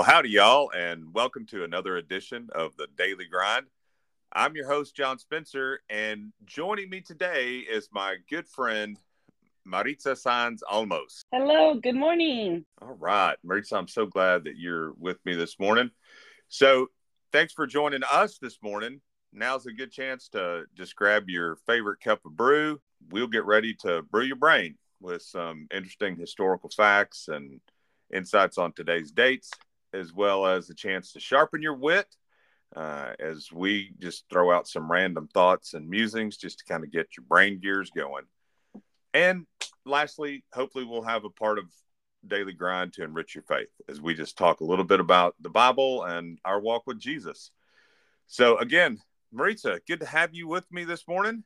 Well, 0.00 0.08
howdy, 0.08 0.30
y'all, 0.30 0.70
and 0.74 1.12
welcome 1.12 1.44
to 1.48 1.62
another 1.62 1.98
edition 1.98 2.48
of 2.54 2.74
the 2.78 2.86
Daily 2.96 3.26
Grind. 3.26 3.66
I'm 4.32 4.56
your 4.56 4.66
host, 4.66 4.96
John 4.96 5.18
Spencer, 5.18 5.80
and 5.90 6.32
joining 6.46 6.88
me 6.88 7.02
today 7.02 7.58
is 7.58 7.90
my 7.92 8.16
good 8.30 8.48
friend, 8.48 8.96
Maritza 9.66 10.16
Sanz 10.16 10.62
Almos. 10.72 11.20
Hello, 11.30 11.74
good 11.74 11.96
morning. 11.96 12.64
All 12.80 12.96
right, 12.98 13.36
Maritza, 13.44 13.76
I'm 13.76 13.88
so 13.88 14.06
glad 14.06 14.44
that 14.44 14.56
you're 14.56 14.94
with 14.94 15.18
me 15.26 15.34
this 15.34 15.58
morning. 15.60 15.90
So, 16.48 16.86
thanks 17.30 17.52
for 17.52 17.66
joining 17.66 18.00
us 18.10 18.38
this 18.38 18.56
morning. 18.62 19.02
Now's 19.34 19.66
a 19.66 19.72
good 19.72 19.92
chance 19.92 20.30
to 20.30 20.64
just 20.74 20.96
grab 20.96 21.28
your 21.28 21.56
favorite 21.66 22.00
cup 22.00 22.24
of 22.24 22.34
brew. 22.34 22.80
We'll 23.10 23.26
get 23.26 23.44
ready 23.44 23.74
to 23.82 24.00
brew 24.00 24.24
your 24.24 24.36
brain 24.36 24.78
with 24.98 25.20
some 25.20 25.68
interesting 25.70 26.16
historical 26.16 26.70
facts 26.74 27.28
and 27.28 27.60
insights 28.10 28.56
on 28.56 28.72
today's 28.72 29.10
dates 29.10 29.50
as 29.92 30.12
well 30.12 30.46
as 30.46 30.70
a 30.70 30.74
chance 30.74 31.12
to 31.12 31.20
sharpen 31.20 31.62
your 31.62 31.74
wit 31.74 32.06
uh, 32.76 33.12
as 33.18 33.50
we 33.52 33.92
just 33.98 34.24
throw 34.30 34.52
out 34.52 34.68
some 34.68 34.90
random 34.90 35.28
thoughts 35.32 35.74
and 35.74 35.88
musings 35.88 36.36
just 36.36 36.58
to 36.60 36.64
kind 36.64 36.84
of 36.84 36.92
get 36.92 37.16
your 37.16 37.24
brain 37.28 37.58
gears 37.60 37.90
going. 37.90 38.24
And 39.12 39.46
lastly, 39.84 40.44
hopefully, 40.52 40.84
we'll 40.84 41.02
have 41.02 41.24
a 41.24 41.30
part 41.30 41.58
of 41.58 41.64
daily 42.26 42.52
grind 42.52 42.92
to 42.92 43.02
enrich 43.02 43.34
your 43.34 43.44
faith 43.44 43.70
as 43.88 44.00
we 44.00 44.14
just 44.14 44.38
talk 44.38 44.60
a 44.60 44.64
little 44.64 44.84
bit 44.84 45.00
about 45.00 45.34
the 45.40 45.48
Bible 45.48 46.04
and 46.04 46.38
our 46.44 46.60
walk 46.60 46.86
with 46.86 46.98
Jesus. 46.98 47.50
So, 48.28 48.58
again, 48.58 48.98
Maritza, 49.32 49.80
good 49.88 50.00
to 50.00 50.06
have 50.06 50.34
you 50.34 50.46
with 50.46 50.70
me 50.70 50.84
this 50.84 51.08
morning. 51.08 51.42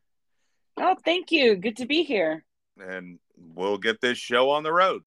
Oh, 0.77 0.97
thank 1.05 1.31
you. 1.31 1.57
Good 1.57 1.77
to 1.79 1.87
be 1.87 2.03
here. 2.03 2.45
And 2.79 3.19
we'll 3.37 3.79
get 3.79 4.01
this 4.01 4.19
show 4.19 4.51
on 4.51 4.65
the 4.65 4.73
road. 4.73 5.03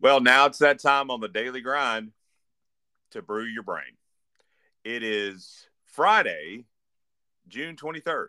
Well, 0.00 0.20
now 0.20 0.46
it's 0.46 0.58
that 0.58 0.80
time 0.80 1.10
on 1.10 1.20
the 1.20 1.28
daily 1.28 1.60
grind 1.60 2.12
to 3.10 3.22
brew 3.22 3.44
your 3.44 3.62
brain. 3.64 3.96
It 4.84 5.02
is 5.02 5.68
Friday, 5.86 6.66
June 7.48 7.76
23rd. 7.76 8.28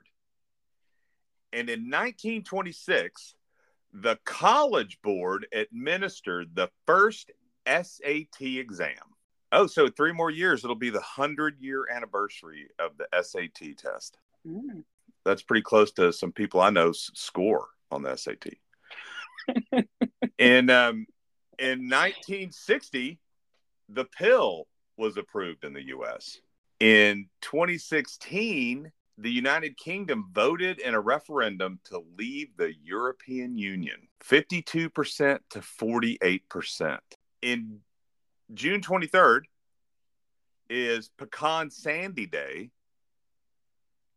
And 1.54 1.70
in 1.70 1.90
1926, 1.90 3.36
the 3.94 4.18
College 4.24 5.00
Board 5.02 5.48
administered 5.54 6.56
the 6.56 6.70
first 6.86 7.32
SAT 7.66 8.42
exam. 8.42 8.96
Oh, 9.52 9.68
so 9.68 9.88
three 9.88 10.12
more 10.12 10.30
years, 10.30 10.64
it'll 10.64 10.76
be 10.76 10.92
the 10.92 11.00
100 11.00 11.60
year 11.60 11.88
anniversary 11.90 12.68
of 12.78 12.92
the 12.98 13.08
SAT 13.24 13.78
test. 13.78 14.18
Mm. 14.48 14.84
That's 15.26 15.42
pretty 15.42 15.64
close 15.64 15.92
to 15.94 16.14
some 16.14 16.32
people 16.32 16.62
I 16.62 16.70
know 16.70 16.92
score 16.92 17.68
on 17.92 18.04
the 18.04 18.16
SAT. 18.16 18.54
and 20.40 20.72
um, 20.72 21.08
in 21.60 21.90
1960, 21.90 23.20
the 23.90 24.06
pill 24.06 24.68
was 24.98 25.18
approved 25.18 25.64
in 25.64 25.74
the 25.74 25.88
US. 25.88 26.40
In 26.80 27.28
2016, 27.42 28.92
the 29.18 29.32
United 29.32 29.76
Kingdom 29.78 30.30
voted 30.32 30.80
in 30.80 30.94
a 30.94 31.00
referendum 31.00 31.80
to 31.86 32.04
leave 32.18 32.56
the 32.58 32.74
European 32.84 33.58
Union 33.58 34.08
52% 34.24 35.40
to 35.50 35.60
48%. 35.60 37.00
In 37.42 37.80
June 38.54 38.82
23rd 38.82 39.42
is 40.70 41.10
Pecan 41.18 41.70
Sandy 41.70 42.28
Day. 42.28 42.72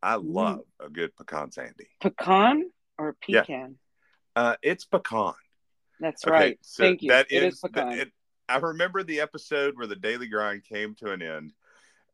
I 0.03 0.17
love 0.17 0.63
a 0.81 0.89
good 0.89 1.15
pecan 1.17 1.53
sandy. 1.53 1.87
Pecan 2.01 2.71
or 2.99 3.17
pecan? 3.25 3.45
Yeah. 4.37 4.43
Uh, 4.43 4.57
it's 4.63 4.85
pecan. 4.85 5.35
That's 6.03 6.27
okay, 6.27 6.33
right. 6.33 6.59
So 6.63 6.83
Thank 6.83 7.03
you. 7.03 7.11
That 7.11 7.29
it 7.31 7.45
is, 7.45 7.55
is 7.55 7.71
it, 7.75 8.13
I 8.49 8.57
remember 8.57 9.05
the 9.05 9.21
episode 9.21 9.77
where 9.77 9.87
the 9.87 9.95
daily 9.95 10.27
grind 10.27 10.65
came 10.65 10.97
to 10.97 11.13
an 11.13 11.23
end 11.23 11.53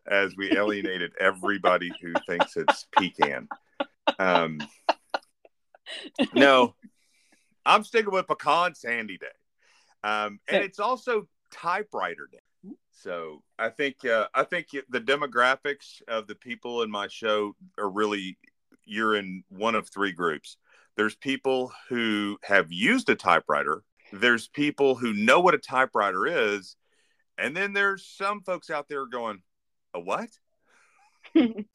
as 0.06 0.36
we 0.36 0.52
alienated 0.52 1.12
everybody 1.18 1.90
who 2.00 2.12
thinks 2.26 2.58
it's 2.58 2.86
pecan. 2.92 3.48
Um, 4.18 4.60
no, 6.34 6.74
I'm 7.64 7.82
sticking 7.82 8.12
with 8.12 8.26
pecan 8.26 8.74
sandy 8.74 9.16
day. 9.16 9.26
Um, 10.04 10.38
and 10.48 10.62
it's 10.62 10.80
also 10.80 11.26
typewriter 11.50 12.28
day. 12.30 12.72
So 12.90 13.42
I 13.58 13.70
think 13.70 14.04
uh, 14.04 14.26
I 14.34 14.44
think 14.44 14.66
the 14.90 15.00
demographics 15.00 16.02
of 16.08 16.26
the 16.26 16.34
people 16.34 16.82
in 16.82 16.90
my 16.90 17.08
show 17.08 17.54
are 17.78 17.88
really 17.88 18.36
you're 18.84 19.16
in 19.16 19.44
one 19.48 19.74
of 19.74 19.88
three 19.88 20.12
groups. 20.12 20.58
There's 20.98 21.14
people 21.14 21.72
who 21.88 22.38
have 22.42 22.72
used 22.72 23.08
a 23.08 23.14
typewriter. 23.14 23.84
There's 24.12 24.48
people 24.48 24.96
who 24.96 25.12
know 25.12 25.38
what 25.38 25.54
a 25.54 25.58
typewriter 25.58 26.26
is. 26.26 26.74
And 27.38 27.56
then 27.56 27.72
there's 27.72 28.04
some 28.04 28.40
folks 28.40 28.68
out 28.68 28.88
there 28.88 29.06
going, 29.06 29.40
a 29.94 30.00
what? 30.00 30.28
and 31.36 31.66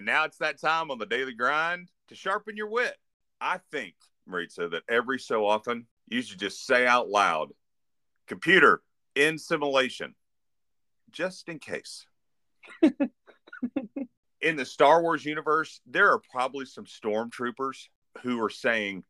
now 0.00 0.26
it's 0.26 0.38
that 0.38 0.60
time 0.60 0.92
on 0.92 0.98
the 1.00 1.06
daily 1.06 1.34
grind 1.34 1.90
to 2.06 2.14
sharpen 2.14 2.56
your 2.56 2.70
wit. 2.70 2.94
I 3.40 3.58
think, 3.72 3.96
Maritza, 4.28 4.68
that 4.68 4.84
every 4.88 5.18
so 5.18 5.44
often 5.44 5.88
you 6.06 6.22
should 6.22 6.38
just 6.38 6.64
say 6.64 6.86
out 6.86 7.08
loud, 7.08 7.48
computer 8.28 8.82
in 9.16 9.38
simulation, 9.38 10.14
just 11.10 11.48
in 11.48 11.58
case. 11.58 12.06
in 14.40 14.56
the 14.56 14.64
Star 14.64 15.02
Wars 15.02 15.24
universe, 15.24 15.80
there 15.86 16.10
are 16.12 16.20
probably 16.30 16.66
some 16.66 16.84
stormtroopers 16.84 17.88
who 18.22 18.42
are 18.42 18.50
saying 18.50 19.04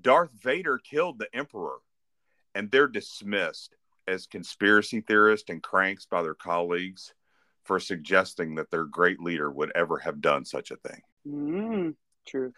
Darth 0.00 0.32
Vader 0.42 0.78
killed 0.78 1.18
the 1.18 1.28
Emperor, 1.34 1.78
and 2.54 2.70
they're 2.70 2.88
dismissed 2.88 3.76
as 4.08 4.26
conspiracy 4.26 5.00
theorists 5.00 5.50
and 5.50 5.62
cranks 5.62 6.06
by 6.06 6.22
their 6.22 6.34
colleagues 6.34 7.14
for 7.64 7.78
suggesting 7.78 8.56
that 8.56 8.70
their 8.70 8.84
great 8.84 9.20
leader 9.20 9.50
would 9.50 9.70
ever 9.74 9.98
have 9.98 10.20
done 10.20 10.44
such 10.44 10.70
a 10.70 10.76
thing. 10.76 11.00
Mm, 11.26 11.94
truth. 12.26 12.54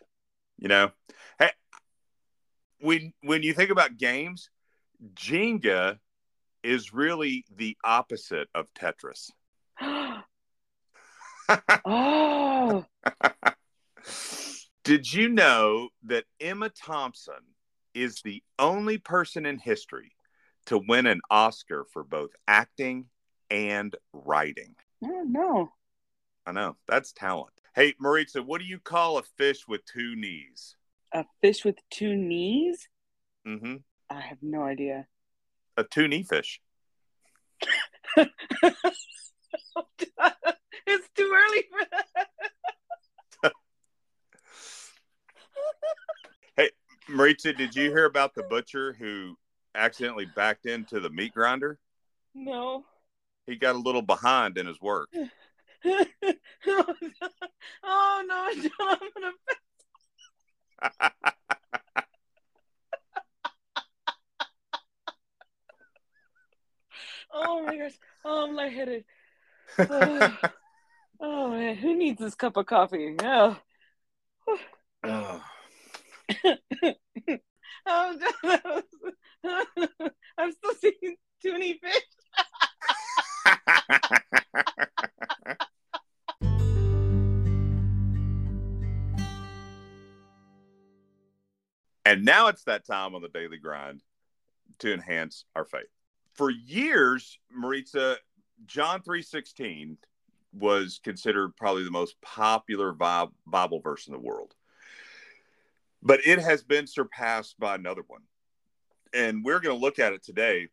You 0.58 0.68
know, 0.68 0.90
hey, 1.38 1.50
when 2.80 3.12
when 3.22 3.42
you 3.42 3.52
think 3.52 3.70
about 3.70 3.98
games, 3.98 4.50
Jenga 5.14 5.98
is 6.62 6.94
really 6.94 7.44
the 7.54 7.76
opposite 7.84 8.48
of 8.54 8.72
Tetris. 8.74 9.30
Oh. 11.84 12.84
Did 14.84 15.12
you 15.12 15.28
know 15.28 15.88
that 16.04 16.24
Emma 16.40 16.68
Thompson 16.68 17.34
is 17.94 18.20
the 18.22 18.42
only 18.58 18.98
person 18.98 19.46
in 19.46 19.58
history 19.58 20.12
to 20.66 20.80
win 20.88 21.06
an 21.06 21.20
Oscar 21.30 21.86
for 21.92 22.04
both 22.04 22.30
acting 22.46 23.06
and 23.50 23.96
writing? 24.12 24.74
No. 25.00 25.70
I 26.46 26.52
know. 26.52 26.76
That's 26.86 27.12
talent. 27.12 27.52
Hey, 27.74 27.94
Maritza, 27.98 28.42
what 28.42 28.60
do 28.60 28.66
you 28.66 28.78
call 28.78 29.18
a 29.18 29.22
fish 29.22 29.66
with 29.66 29.84
two 29.84 30.14
knees? 30.16 30.76
A 31.12 31.24
fish 31.40 31.64
with 31.64 31.76
two 31.90 32.14
knees? 32.14 32.88
Mm-hmm. 33.46 33.76
I 34.10 34.20
have 34.20 34.38
no 34.42 34.62
idea. 34.62 35.06
A 35.76 35.84
two 35.84 36.08
knee 36.08 36.22
fish. 36.22 36.60
it's 38.16 38.28
too 41.16 41.32
early 41.34 41.64
for 41.70 41.86
that. 43.42 43.52
hey, 46.56 46.70
Maritza, 47.24 47.54
did 47.54 47.74
you 47.74 47.88
hear 47.88 48.04
about 48.04 48.34
the 48.34 48.42
butcher 48.42 48.92
who 48.98 49.34
accidentally 49.74 50.26
backed 50.36 50.66
into 50.66 51.00
the 51.00 51.08
meat 51.08 51.32
grinder? 51.32 51.78
No. 52.34 52.84
He 53.46 53.56
got 53.56 53.76
a 53.76 53.78
little 53.78 54.02
behind 54.02 54.58
in 54.58 54.66
his 54.66 54.78
work. 54.78 55.08
oh, 55.16 55.24
no. 56.66 56.84
oh 57.82 58.24
no, 58.28 58.50
I'm 58.78 58.98
gonna. 59.14 59.32
oh 67.32 67.64
my 67.64 67.76
gosh! 67.78 67.94
Oh, 68.22 68.46
I'm 68.46 68.54
lightheaded. 68.54 69.06
Oh. 69.78 70.36
Oh 71.20 71.48
man, 71.48 71.76
who 71.76 71.96
needs 71.96 72.20
this 72.20 72.34
cup 72.34 72.58
of 72.58 72.66
coffee? 72.66 73.16
Oh. 73.22 73.56
I'm 77.86 78.18
still 80.52 80.74
seeing 80.80 81.16
too 81.42 81.52
many 81.52 81.74
fish. 81.74 82.02
and 92.04 92.24
now 92.24 92.48
it's 92.48 92.64
that 92.64 92.86
time 92.86 93.14
on 93.14 93.22
the 93.22 93.28
daily 93.28 93.58
grind 93.58 94.02
to 94.78 94.92
enhance 94.92 95.44
our 95.54 95.64
faith. 95.64 95.82
For 96.32 96.50
years, 96.50 97.38
Maritza, 97.50 98.16
John 98.66 99.02
3:16 99.02 99.96
was 100.52 101.00
considered 101.02 101.56
probably 101.56 101.84
the 101.84 101.90
most 101.90 102.20
popular 102.22 102.92
Bible 102.92 103.80
verse 103.80 104.06
in 104.06 104.12
the 104.12 104.18
world. 104.18 104.54
But 106.04 106.26
it 106.26 106.38
has 106.38 106.62
been 106.62 106.86
surpassed 106.86 107.58
by 107.58 107.74
another 107.74 108.02
one. 108.06 108.22
And 109.12 109.44
we're 109.44 109.60
going 109.60 109.74
to 109.74 109.80
look 109.80 109.98
at 109.98 110.12
it 110.12 110.22
today. 110.22 110.68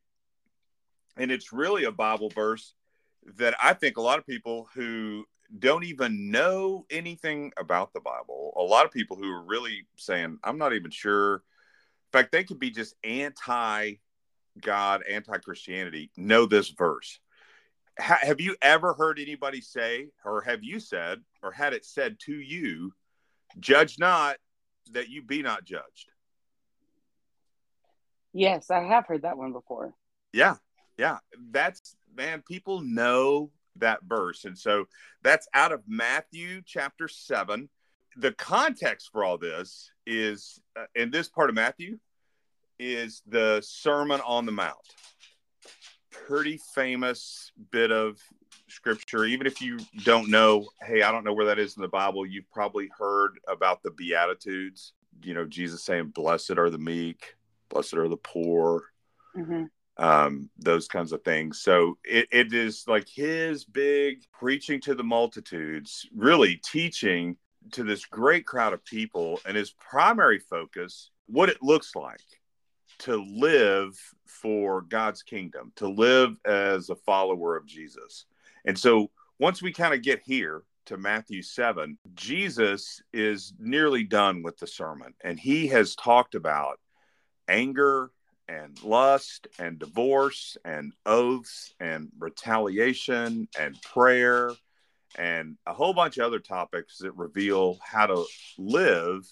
And 1.17 1.31
it's 1.31 1.53
really 1.53 1.85
a 1.85 1.91
Bible 1.91 2.29
verse 2.29 2.73
that 3.37 3.55
I 3.61 3.73
think 3.73 3.97
a 3.97 4.01
lot 4.01 4.19
of 4.19 4.25
people 4.25 4.67
who 4.73 5.25
don't 5.57 5.83
even 5.83 6.31
know 6.31 6.85
anything 6.89 7.51
about 7.57 7.93
the 7.93 7.99
Bible, 7.99 8.53
a 8.57 8.61
lot 8.61 8.85
of 8.85 8.91
people 8.91 9.17
who 9.17 9.29
are 9.29 9.43
really 9.43 9.85
saying, 9.97 10.39
I'm 10.43 10.57
not 10.57 10.73
even 10.73 10.91
sure. 10.91 11.35
In 11.35 12.19
fact, 12.19 12.31
they 12.31 12.43
could 12.43 12.59
be 12.59 12.71
just 12.71 12.95
anti 13.03 13.95
God, 14.59 15.03
anti 15.09 15.37
Christianity, 15.37 16.11
know 16.17 16.45
this 16.45 16.69
verse 16.69 17.19
ha- 17.99 18.19
have 18.21 18.41
you 18.41 18.55
ever 18.61 18.93
heard 18.93 19.19
anybody 19.19 19.61
say, 19.61 20.07
or 20.25 20.41
have 20.41 20.63
you 20.63 20.79
said, 20.79 21.19
or 21.41 21.51
had 21.51 21.73
it 21.73 21.85
said 21.85 22.19
to 22.21 22.33
you, 22.33 22.93
judge 23.59 23.99
not 23.99 24.37
that 24.91 25.09
you 25.09 25.21
be 25.21 25.41
not 25.41 25.63
judged? 25.63 26.11
Yes, 28.33 28.71
I 28.71 28.83
have 28.83 29.07
heard 29.07 29.23
that 29.23 29.37
one 29.37 29.51
before. 29.51 29.93
Yeah. 30.33 30.55
Yeah. 30.97 31.17
That's, 31.51 31.95
man, 32.15 32.43
people 32.47 32.81
know 32.81 33.51
that 33.77 33.99
verse. 34.03 34.45
And 34.45 34.57
so 34.57 34.85
that's 35.21 35.47
out 35.53 35.71
of 35.71 35.81
Matthew 35.87 36.61
chapter 36.65 37.07
7. 37.07 37.69
The 38.17 38.31
context 38.33 39.09
for 39.11 39.23
all 39.23 39.37
this 39.37 39.91
is 40.05 40.61
uh, 40.77 40.85
in 40.95 41.11
this 41.11 41.29
part 41.29 41.49
of 41.49 41.55
Matthew 41.55 41.97
is 42.79 43.21
the 43.27 43.61
Sermon 43.63 44.21
on 44.25 44.45
the 44.45 44.51
Mount 44.51 44.77
pretty 46.11 46.59
famous 46.75 47.51
bit 47.71 47.91
of 47.91 48.19
scripture. 48.71 49.25
Even 49.25 49.47
if 49.47 49.61
you 49.61 49.79
don't 50.03 50.29
know, 50.29 50.67
hey, 50.81 51.01
I 51.01 51.11
don't 51.11 51.23
know 51.23 51.33
where 51.33 51.45
that 51.47 51.59
is 51.59 51.75
in 51.75 51.81
the 51.81 51.87
Bible, 51.87 52.25
you've 52.25 52.49
probably 52.51 52.89
heard 52.97 53.39
about 53.47 53.83
the 53.83 53.91
Beatitudes. 53.91 54.93
You 55.23 55.33
know, 55.33 55.45
Jesus 55.45 55.83
saying, 55.83 56.07
Blessed 56.07 56.57
are 56.57 56.69
the 56.69 56.77
meek, 56.77 57.35
blessed 57.69 57.95
are 57.95 58.07
the 58.07 58.17
poor, 58.17 58.83
mm-hmm. 59.37 59.65
um, 60.03 60.49
those 60.57 60.87
kinds 60.87 61.11
of 61.11 61.23
things. 61.23 61.61
So 61.61 61.97
it, 62.03 62.27
it 62.31 62.53
is 62.53 62.85
like 62.87 63.07
his 63.07 63.65
big 63.65 64.23
preaching 64.31 64.81
to 64.81 64.95
the 64.95 65.03
multitudes, 65.03 66.07
really 66.15 66.55
teaching 66.55 67.37
to 67.73 67.83
this 67.83 68.05
great 68.05 68.45
crowd 68.45 68.73
of 68.73 68.83
people, 68.83 69.39
and 69.45 69.55
his 69.55 69.71
primary 69.71 70.39
focus, 70.39 71.11
what 71.27 71.49
it 71.49 71.61
looks 71.61 71.95
like 71.95 72.19
to 72.99 73.17
live 73.17 73.99
for 74.25 74.81
God's 74.81 75.23
kingdom, 75.23 75.71
to 75.75 75.87
live 75.87 76.35
as 76.45 76.89
a 76.89 76.95
follower 76.95 77.55
of 77.55 77.65
Jesus. 77.65 78.25
And 78.65 78.77
so 78.77 79.09
once 79.39 79.61
we 79.61 79.71
kind 79.71 79.93
of 79.93 80.01
get 80.01 80.21
here 80.23 80.63
to 80.85 80.97
Matthew 80.97 81.41
7, 81.41 81.97
Jesus 82.13 83.01
is 83.13 83.53
nearly 83.59 84.03
done 84.03 84.43
with 84.43 84.57
the 84.57 84.67
sermon, 84.67 85.13
and 85.23 85.39
he 85.39 85.67
has 85.67 85.95
talked 85.95 86.35
about 86.35 86.79
anger 87.47 88.11
and 88.47 88.81
lust 88.83 89.47
and 89.59 89.79
divorce 89.79 90.57
and 90.65 90.93
oaths 91.05 91.73
and 91.79 92.09
retaliation 92.19 93.47
and 93.57 93.81
prayer 93.81 94.51
and 95.17 95.57
a 95.65 95.73
whole 95.73 95.93
bunch 95.93 96.17
of 96.17 96.25
other 96.25 96.39
topics 96.39 96.97
that 96.99 97.11
reveal 97.13 97.77
how 97.83 98.05
to 98.05 98.25
live 98.57 99.25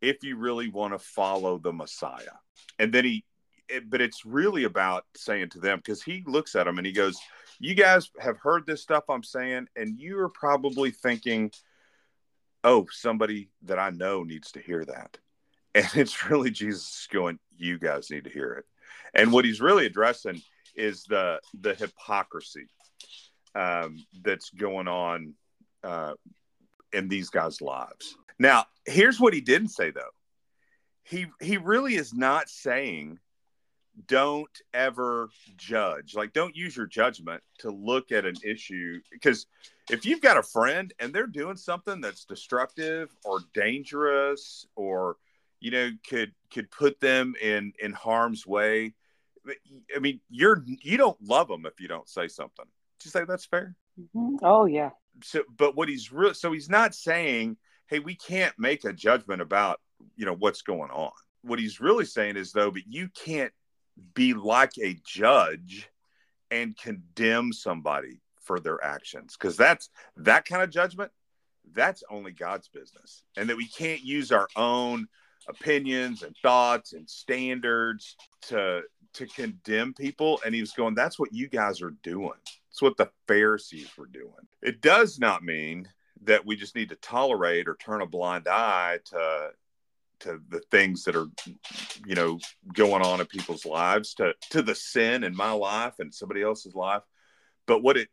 if 0.00 0.22
you 0.22 0.36
really 0.36 0.68
want 0.68 0.92
to 0.92 0.98
follow 0.98 1.58
the 1.58 1.72
Messiah. 1.72 2.36
And 2.78 2.92
then 2.92 3.04
he 3.04 3.24
it, 3.68 3.90
but 3.90 4.00
it's 4.00 4.24
really 4.24 4.64
about 4.64 5.04
saying 5.14 5.50
to 5.50 5.60
them 5.60 5.78
because 5.78 6.02
he 6.02 6.22
looks 6.26 6.56
at 6.56 6.64
them 6.64 6.78
and 6.78 6.86
he 6.86 6.92
goes 6.92 7.18
you 7.58 7.74
guys 7.74 8.10
have 8.18 8.38
heard 8.38 8.66
this 8.66 8.82
stuff 8.82 9.04
i'm 9.08 9.22
saying 9.22 9.66
and 9.76 9.98
you're 9.98 10.28
probably 10.28 10.90
thinking 10.90 11.50
oh 12.64 12.86
somebody 12.90 13.50
that 13.62 13.78
i 13.78 13.90
know 13.90 14.22
needs 14.22 14.52
to 14.52 14.60
hear 14.60 14.84
that. 14.84 15.18
And 15.74 15.86
it's 15.94 16.28
really 16.28 16.50
jesus 16.50 17.06
going 17.12 17.38
you 17.58 17.78
guys 17.78 18.10
need 18.10 18.24
to 18.24 18.30
hear 18.30 18.54
it. 18.54 18.64
And 19.14 19.32
what 19.32 19.44
he's 19.44 19.60
really 19.60 19.86
addressing 19.86 20.40
is 20.74 21.04
the 21.04 21.40
the 21.60 21.74
hypocrisy 21.74 22.68
um, 23.54 23.98
that's 24.22 24.50
going 24.50 24.88
on 24.88 25.34
uh, 25.82 26.14
in 26.92 27.08
these 27.08 27.30
guys' 27.30 27.60
lives. 27.60 28.16
Now, 28.38 28.66
here's 28.86 29.20
what 29.20 29.34
he 29.34 29.40
didn't 29.40 29.68
say 29.68 29.90
though. 29.90 30.14
He 31.02 31.26
he 31.40 31.56
really 31.56 31.96
is 31.96 32.14
not 32.14 32.48
saying 32.48 33.18
don't 34.06 34.50
ever 34.74 35.30
judge. 35.56 36.14
Like 36.14 36.32
don't 36.32 36.56
use 36.56 36.76
your 36.76 36.86
judgment 36.86 37.42
to 37.58 37.70
look 37.70 38.12
at 38.12 38.24
an 38.24 38.36
issue 38.44 39.00
because 39.10 39.46
if 39.90 40.04
you've 40.04 40.20
got 40.20 40.36
a 40.36 40.42
friend 40.42 40.92
and 40.98 41.12
they're 41.12 41.26
doing 41.26 41.56
something 41.56 42.00
that's 42.00 42.24
destructive 42.24 43.10
or 43.24 43.40
dangerous 43.54 44.66
or 44.76 45.16
you 45.60 45.70
know 45.70 45.90
could 46.08 46.32
could 46.52 46.70
put 46.70 47.00
them 47.00 47.34
in 47.42 47.72
in 47.80 47.92
harm's 47.92 48.46
way 48.46 48.94
i 49.96 49.98
mean 49.98 50.20
you're 50.28 50.62
you 50.66 50.96
don't 50.96 51.20
love 51.22 51.48
them 51.48 51.66
if 51.66 51.80
you 51.80 51.88
don't 51.88 52.08
say 52.08 52.28
something. 52.28 52.66
Did 52.98 53.06
you 53.06 53.10
say 53.10 53.24
that's 53.24 53.46
fair? 53.46 53.74
Mm-hmm. 53.98 54.36
oh 54.42 54.66
yeah. 54.66 54.90
So 55.22 55.42
but 55.56 55.76
what 55.76 55.88
he's 55.88 56.12
real 56.12 56.34
so 56.34 56.52
he's 56.52 56.68
not 56.68 56.94
saying 56.94 57.56
hey 57.88 57.98
we 57.98 58.14
can't 58.14 58.54
make 58.58 58.84
a 58.84 58.92
judgment 58.92 59.42
about 59.42 59.80
you 60.16 60.26
know 60.26 60.34
what's 60.34 60.62
going 60.62 60.90
on. 60.90 61.10
What 61.42 61.58
he's 61.58 61.80
really 61.80 62.04
saying 62.04 62.36
is 62.36 62.52
though 62.52 62.70
but 62.70 62.82
you 62.86 63.08
can't 63.08 63.52
be 64.14 64.34
like 64.34 64.72
a 64.82 64.98
judge 65.04 65.88
and 66.50 66.76
condemn 66.76 67.52
somebody 67.52 68.20
for 68.42 68.60
their 68.60 68.82
actions. 68.82 69.36
Because 69.38 69.56
that's 69.56 69.90
that 70.16 70.46
kind 70.46 70.62
of 70.62 70.70
judgment 70.70 71.10
that's 71.74 72.02
only 72.10 72.32
god's 72.32 72.68
business. 72.68 73.24
And 73.36 73.48
that 73.48 73.56
we 73.56 73.66
can't 73.66 74.02
use 74.02 74.32
our 74.32 74.48
own 74.56 75.08
opinions 75.48 76.22
and 76.22 76.34
thoughts 76.42 76.92
and 76.92 77.08
standards 77.08 78.16
to 78.42 78.82
to 79.14 79.26
condemn 79.26 79.94
people. 79.94 80.40
And 80.44 80.54
he 80.54 80.60
was 80.60 80.72
going 80.72 80.94
that's 80.94 81.18
what 81.18 81.32
you 81.32 81.48
guys 81.48 81.82
are 81.82 81.94
doing. 82.02 82.38
It's 82.70 82.82
what 82.82 82.96
the 82.96 83.10
pharisees 83.26 83.90
were 83.96 84.06
doing. 84.06 84.32
It 84.62 84.80
does 84.80 85.18
not 85.18 85.42
mean 85.42 85.88
that 86.22 86.44
we 86.44 86.56
just 86.56 86.74
need 86.74 86.88
to 86.90 86.96
tolerate 86.96 87.68
or 87.68 87.76
turn 87.76 88.02
a 88.02 88.06
blind 88.06 88.48
eye 88.48 88.98
to 89.06 89.50
to 90.20 90.40
the 90.48 90.60
things 90.70 91.04
that 91.04 91.16
are 91.16 91.26
you 92.06 92.14
know 92.14 92.38
going 92.72 93.02
on 93.02 93.20
in 93.20 93.26
people's 93.26 93.66
lives 93.66 94.14
to 94.14 94.34
to 94.50 94.62
the 94.62 94.74
sin 94.74 95.24
in 95.24 95.36
my 95.36 95.52
life 95.52 95.94
and 95.98 96.14
somebody 96.14 96.42
else's 96.42 96.74
life. 96.74 97.02
But 97.66 97.82
what 97.82 97.96
it 97.96 98.08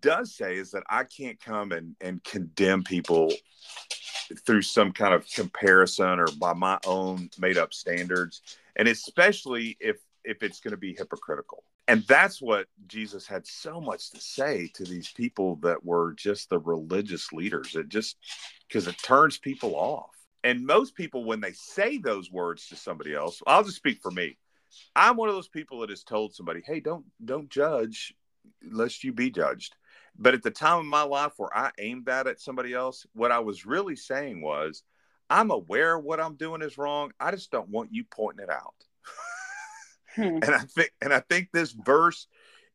does 0.00 0.36
say 0.36 0.56
is 0.56 0.72
that 0.72 0.82
i 0.90 1.02
can't 1.02 1.40
come 1.40 1.72
and 1.72 1.96
and 2.02 2.22
condemn 2.22 2.84
people 2.84 3.32
through 4.44 4.62
some 4.62 4.92
kind 4.92 5.14
of 5.14 5.26
comparison 5.30 6.18
or 6.18 6.26
by 6.38 6.52
my 6.52 6.78
own 6.86 7.30
made 7.38 7.58
up 7.58 7.72
standards. 7.72 8.42
And 8.76 8.88
especially 8.88 9.76
if 9.80 9.96
if 10.24 10.42
it's 10.42 10.60
going 10.60 10.72
to 10.72 10.78
be 10.78 10.94
hypocritical. 10.94 11.64
And 11.86 12.02
that's 12.06 12.42
what 12.42 12.66
jesus 12.86 13.26
had 13.26 13.46
so 13.46 13.80
much 13.80 14.10
to 14.10 14.20
say 14.20 14.70
to 14.74 14.84
these 14.84 15.10
people 15.10 15.56
that 15.56 15.84
were 15.84 16.12
just 16.14 16.50
the 16.50 16.58
religious 16.58 17.32
leaders. 17.32 17.74
It 17.74 17.88
just 17.88 18.16
because 18.66 18.86
it 18.86 18.98
turns 19.02 19.38
people 19.38 19.74
off 19.74 20.14
and 20.44 20.66
most 20.66 20.94
people, 20.94 21.24
when 21.24 21.40
they 21.40 21.52
say 21.52 21.98
those 21.98 22.30
words 22.30 22.68
to 22.68 22.76
somebody 22.76 23.14
else, 23.14 23.42
I'll 23.46 23.64
just 23.64 23.76
speak 23.76 24.00
for 24.00 24.10
me. 24.10 24.38
I'm 24.94 25.16
one 25.16 25.28
of 25.28 25.34
those 25.34 25.48
people 25.48 25.80
that 25.80 25.90
has 25.90 26.04
told 26.04 26.34
somebody, 26.34 26.62
"Hey, 26.64 26.80
don't 26.80 27.06
don't 27.24 27.48
judge, 27.48 28.14
lest 28.62 29.02
you 29.02 29.12
be 29.12 29.30
judged." 29.30 29.74
But 30.16 30.34
at 30.34 30.42
the 30.42 30.50
time 30.50 30.80
of 30.80 30.86
my 30.86 31.02
life 31.02 31.32
where 31.36 31.56
I 31.56 31.70
aimed 31.78 32.06
that 32.06 32.26
at 32.26 32.40
somebody 32.40 32.74
else, 32.74 33.06
what 33.14 33.32
I 33.32 33.38
was 33.40 33.66
really 33.66 33.96
saying 33.96 34.40
was, 34.40 34.82
"I'm 35.30 35.50
aware 35.50 35.98
what 35.98 36.20
I'm 36.20 36.36
doing 36.36 36.62
is 36.62 36.78
wrong. 36.78 37.12
I 37.18 37.30
just 37.30 37.50
don't 37.50 37.70
want 37.70 37.92
you 37.92 38.04
pointing 38.04 38.44
it 38.44 38.50
out." 38.50 38.74
hmm. 40.14 40.38
And 40.42 40.54
I 40.54 40.60
think, 40.60 40.92
and 41.00 41.12
I 41.12 41.20
think 41.20 41.48
this 41.52 41.72
verse 41.72 42.26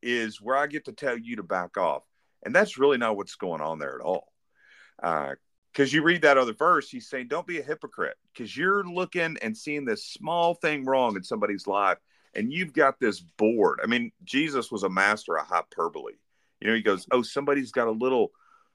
is 0.02 0.40
where 0.40 0.56
I 0.56 0.66
get 0.66 0.86
to 0.86 0.92
tell 0.92 1.16
you 1.16 1.36
to 1.36 1.42
back 1.42 1.76
off, 1.78 2.02
and 2.44 2.54
that's 2.54 2.78
really 2.78 2.98
not 2.98 3.16
what's 3.16 3.36
going 3.36 3.60
on 3.62 3.78
there 3.78 3.94
at 3.94 4.02
all. 4.02 4.32
Uh, 5.02 5.34
because 5.74 5.92
you 5.92 6.02
read 6.02 6.22
that 6.22 6.38
other 6.38 6.52
verse, 6.52 6.88
he's 6.88 7.08
saying, 7.08 7.26
don't 7.26 7.46
be 7.46 7.58
a 7.58 7.62
hypocrite 7.62 8.16
because 8.32 8.56
you're 8.56 8.84
looking 8.84 9.36
and 9.42 9.56
seeing 9.56 9.84
this 9.84 10.04
small 10.04 10.54
thing 10.54 10.84
wrong 10.84 11.16
in 11.16 11.24
somebody's 11.24 11.66
life, 11.66 11.98
and 12.34 12.52
you've 12.52 12.72
got 12.72 13.00
this 13.00 13.18
board. 13.18 13.80
I 13.82 13.86
mean, 13.86 14.12
Jesus 14.22 14.70
was 14.70 14.84
a 14.84 14.88
master 14.88 15.36
of 15.36 15.46
hyperbole. 15.46 16.14
You 16.60 16.68
know, 16.68 16.74
he 16.74 16.82
goes, 16.82 17.06
Oh, 17.10 17.22
somebody's 17.22 17.72
got 17.72 17.88
a 17.88 17.92
little 17.92 18.30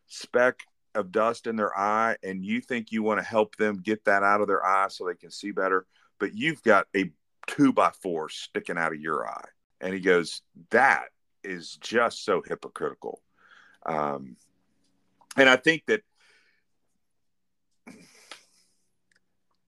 speck 0.08 0.60
of 0.94 1.12
dust 1.12 1.48
in 1.48 1.56
their 1.56 1.78
eye, 1.78 2.18
and 2.22 2.44
you 2.44 2.60
think 2.60 2.92
you 2.92 3.02
want 3.02 3.20
to 3.20 3.26
help 3.26 3.56
them 3.56 3.78
get 3.78 4.04
that 4.04 4.24
out 4.24 4.42
of 4.42 4.48
their 4.48 4.66
eye 4.66 4.88
so 4.90 5.06
they 5.06 5.16
can 5.16 5.32
see 5.32 5.52
better, 5.52 5.86
but 6.20 6.36
you've 6.36 6.62
got 6.64 6.88
a 6.96 7.10
two 7.48 7.72
by 7.72 7.92
four 8.02 8.28
sticking 8.28 8.78
out 8.78 8.92
of 8.92 9.00
your 9.00 9.26
eye. 9.26 9.48
And 9.80 9.94
he 9.94 10.02
goes, 10.02 10.42
That 10.72 11.06
is 11.46 11.78
just 11.80 12.26
so 12.26 12.44
hypocritical. 12.46 13.22
Um, 13.86 14.36
and 15.38 15.48
I 15.48 15.56
think 15.56 15.86
that 15.88 16.02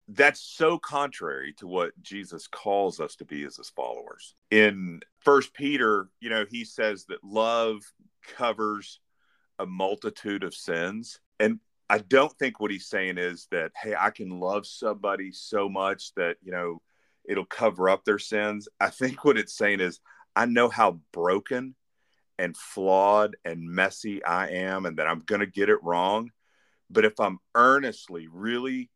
that's 0.10 0.40
so 0.40 0.80
contrary 0.80 1.54
to 1.58 1.68
what 1.68 1.92
Jesus 2.02 2.48
calls 2.48 3.00
us 3.00 3.16
to 3.18 3.26
be 3.26 3.44
as 3.44 3.58
his 3.58 3.70
followers. 3.70 4.36
In 4.52 5.02
First 5.20 5.54
Peter, 5.54 6.10
you 6.20 6.30
know, 6.30 6.46
he 6.50 6.64
says 6.64 7.06
that 7.06 7.24
love 7.24 7.82
covers 8.26 9.00
a 9.60 9.66
multitude 9.66 10.44
of 10.44 10.54
sins. 10.54 11.20
And 11.40 11.60
I 11.90 12.00
don't 12.00 12.32
think 12.38 12.60
what 12.60 12.72
he's 12.72 12.88
saying 12.88 13.18
is 13.18 13.48
that, 13.52 13.72
hey, 13.82 13.96
I 13.98 14.12
can 14.12 14.40
love 14.40 14.66
somebody 14.66 15.32
so 15.32 15.68
much 15.68 16.14
that, 16.16 16.38
you 16.42 16.52
know, 16.52 16.82
it'll 17.26 17.46
cover 17.46 17.90
up 17.90 18.06
their 18.06 18.20
sins. 18.20 18.70
I 18.80 18.90
think 18.90 19.26
what 19.26 19.38
it's 19.38 19.58
saying 19.58 19.82
is, 19.82 20.00
I 20.36 20.46
know 20.46 20.70
how 20.70 21.00
broken 21.12 21.76
and 22.38 22.56
flawed 22.56 23.36
and 23.44 23.68
messy 23.68 24.24
I 24.24 24.50
am 24.50 24.86
and 24.86 24.98
that 24.98 25.08
I'm 25.08 25.22
going 25.22 25.42
to 25.42 25.48
get 25.48 25.70
it 25.70 25.84
wrong. 25.84 26.32
But 26.90 27.06
if 27.06 27.20
I'm 27.20 27.40
earnestly 27.56 28.28
really 28.32 28.90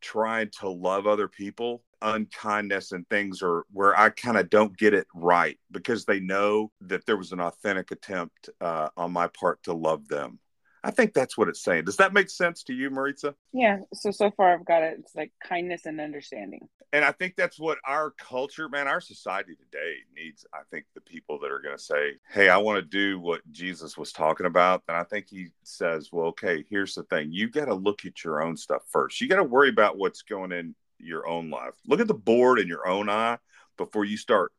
trying 0.00 0.50
to 0.60 0.68
love 0.68 1.06
other 1.06 1.28
people, 1.28 1.82
unkindness 2.02 2.92
and 2.92 3.08
things 3.08 3.42
are 3.42 3.64
where 3.72 3.98
I 3.98 4.10
kind 4.10 4.36
of 4.36 4.50
don't 4.50 4.76
get 4.76 4.94
it 4.94 5.06
right 5.14 5.58
because 5.70 6.04
they 6.04 6.20
know 6.20 6.70
that 6.82 7.04
there 7.06 7.16
was 7.16 7.32
an 7.32 7.40
authentic 7.40 7.90
attempt 7.90 8.50
uh, 8.60 8.88
on 8.96 9.12
my 9.12 9.28
part 9.28 9.62
to 9.64 9.72
love 9.72 10.08
them. 10.08 10.38
I 10.82 10.90
think 10.90 11.12
that's 11.12 11.36
what 11.36 11.48
it's 11.48 11.62
saying. 11.62 11.84
Does 11.84 11.96
that 11.96 12.12
make 12.12 12.30
sense 12.30 12.62
to 12.64 12.72
you, 12.72 12.90
Maritza? 12.90 13.34
Yeah. 13.52 13.78
So 13.92 14.10
so 14.10 14.30
far 14.30 14.54
I've 14.54 14.64
got 14.64 14.82
it. 14.82 14.96
It's 15.00 15.14
like 15.14 15.32
kindness 15.42 15.86
and 15.86 16.00
understanding. 16.00 16.68
And 16.92 17.04
I 17.04 17.12
think 17.12 17.36
that's 17.36 17.58
what 17.58 17.78
our 17.86 18.10
culture, 18.12 18.68
man, 18.68 18.88
our 18.88 19.00
society 19.00 19.54
today 19.54 19.96
needs. 20.16 20.44
I 20.52 20.60
think 20.70 20.86
the 20.94 21.00
people 21.00 21.38
that 21.40 21.52
are 21.52 21.60
going 21.60 21.76
to 21.76 21.82
say, 21.82 22.14
"Hey, 22.30 22.48
I 22.48 22.56
want 22.56 22.78
to 22.78 22.82
do 22.82 23.20
what 23.20 23.42
Jesus 23.52 23.96
was 23.96 24.12
talking 24.12 24.46
about," 24.46 24.82
and 24.88 24.96
I 24.96 25.04
think 25.04 25.28
he 25.28 25.48
says, 25.62 26.08
"Well, 26.10 26.26
okay, 26.28 26.64
here's 26.68 26.94
the 26.94 27.04
thing. 27.04 27.30
You 27.30 27.48
got 27.48 27.66
to 27.66 27.74
look 27.74 28.04
at 28.06 28.24
your 28.24 28.42
own 28.42 28.56
stuff 28.56 28.82
first. 28.90 29.20
You 29.20 29.28
got 29.28 29.36
to 29.36 29.44
worry 29.44 29.68
about 29.68 29.98
what's 29.98 30.22
going 30.22 30.52
in 30.52 30.74
your 30.98 31.28
own 31.28 31.50
life. 31.50 31.74
Look 31.86 32.00
at 32.00 32.08
the 32.08 32.14
board 32.14 32.58
in 32.58 32.68
your 32.68 32.88
own 32.88 33.08
eye 33.08 33.38
before 33.76 34.04
you 34.04 34.16
start 34.16 34.52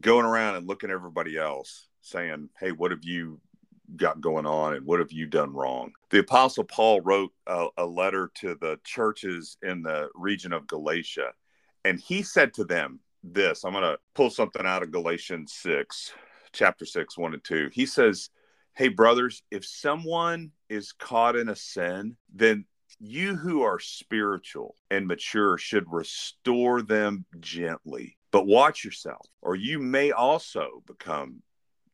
going 0.00 0.24
around 0.24 0.56
and 0.56 0.66
looking 0.66 0.90
at 0.90 0.94
everybody 0.94 1.36
else 1.36 1.88
saying, 2.00 2.48
Hey, 2.58 2.72
what 2.72 2.90
have 2.90 3.04
you 3.04 3.40
got 3.96 4.20
going 4.20 4.46
on 4.46 4.74
and 4.74 4.86
what 4.86 5.00
have 5.00 5.12
you 5.12 5.26
done 5.26 5.52
wrong? 5.52 5.92
The 6.10 6.20
Apostle 6.20 6.64
Paul 6.64 7.00
wrote 7.00 7.32
a, 7.46 7.68
a 7.76 7.86
letter 7.86 8.30
to 8.36 8.54
the 8.60 8.78
churches 8.84 9.56
in 9.62 9.82
the 9.82 10.08
region 10.14 10.52
of 10.52 10.66
Galatia, 10.66 11.32
and 11.84 12.00
he 12.00 12.22
said 12.22 12.54
to 12.54 12.64
them 12.64 13.00
this 13.24 13.64
I'm 13.64 13.72
going 13.72 13.84
to 13.84 13.98
pull 14.14 14.30
something 14.30 14.66
out 14.66 14.82
of 14.82 14.90
Galatians 14.90 15.52
6, 15.54 16.12
chapter 16.52 16.84
6, 16.84 17.16
1 17.16 17.34
and 17.34 17.44
2. 17.44 17.70
He 17.72 17.86
says, 17.86 18.30
Hey, 18.74 18.88
brothers, 18.88 19.42
if 19.50 19.64
someone 19.64 20.50
is 20.68 20.92
caught 20.92 21.36
in 21.36 21.48
a 21.48 21.56
sin, 21.56 22.16
then 22.34 22.64
you 22.98 23.36
who 23.36 23.62
are 23.62 23.78
spiritual 23.78 24.76
and 24.90 25.06
mature 25.06 25.58
should 25.58 25.84
restore 25.90 26.82
them 26.82 27.24
gently. 27.40 28.16
But 28.30 28.46
watch 28.46 28.84
yourself, 28.84 29.26
or 29.42 29.56
you 29.56 29.78
may 29.78 30.10
also 30.12 30.82
become 30.86 31.42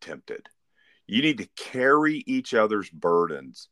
tempted. 0.01 0.49
You 1.09 1.23
need 1.23 1.39
to 1.39 1.49
carry 1.57 2.23
each 2.27 2.55
other's 2.55 2.89
burdens. 2.91 3.69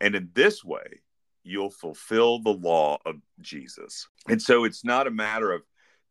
And 0.00 0.14
in 0.14 0.30
this 0.32 0.64
way, 0.64 1.00
you'll 1.44 1.70
fulfill 1.70 2.40
the 2.40 2.54
law 2.54 2.98
of 3.04 3.16
Jesus. 3.40 4.08
And 4.28 4.40
so 4.40 4.64
it's 4.64 4.84
not 4.84 5.06
a 5.06 5.10
matter 5.10 5.52
of 5.52 5.62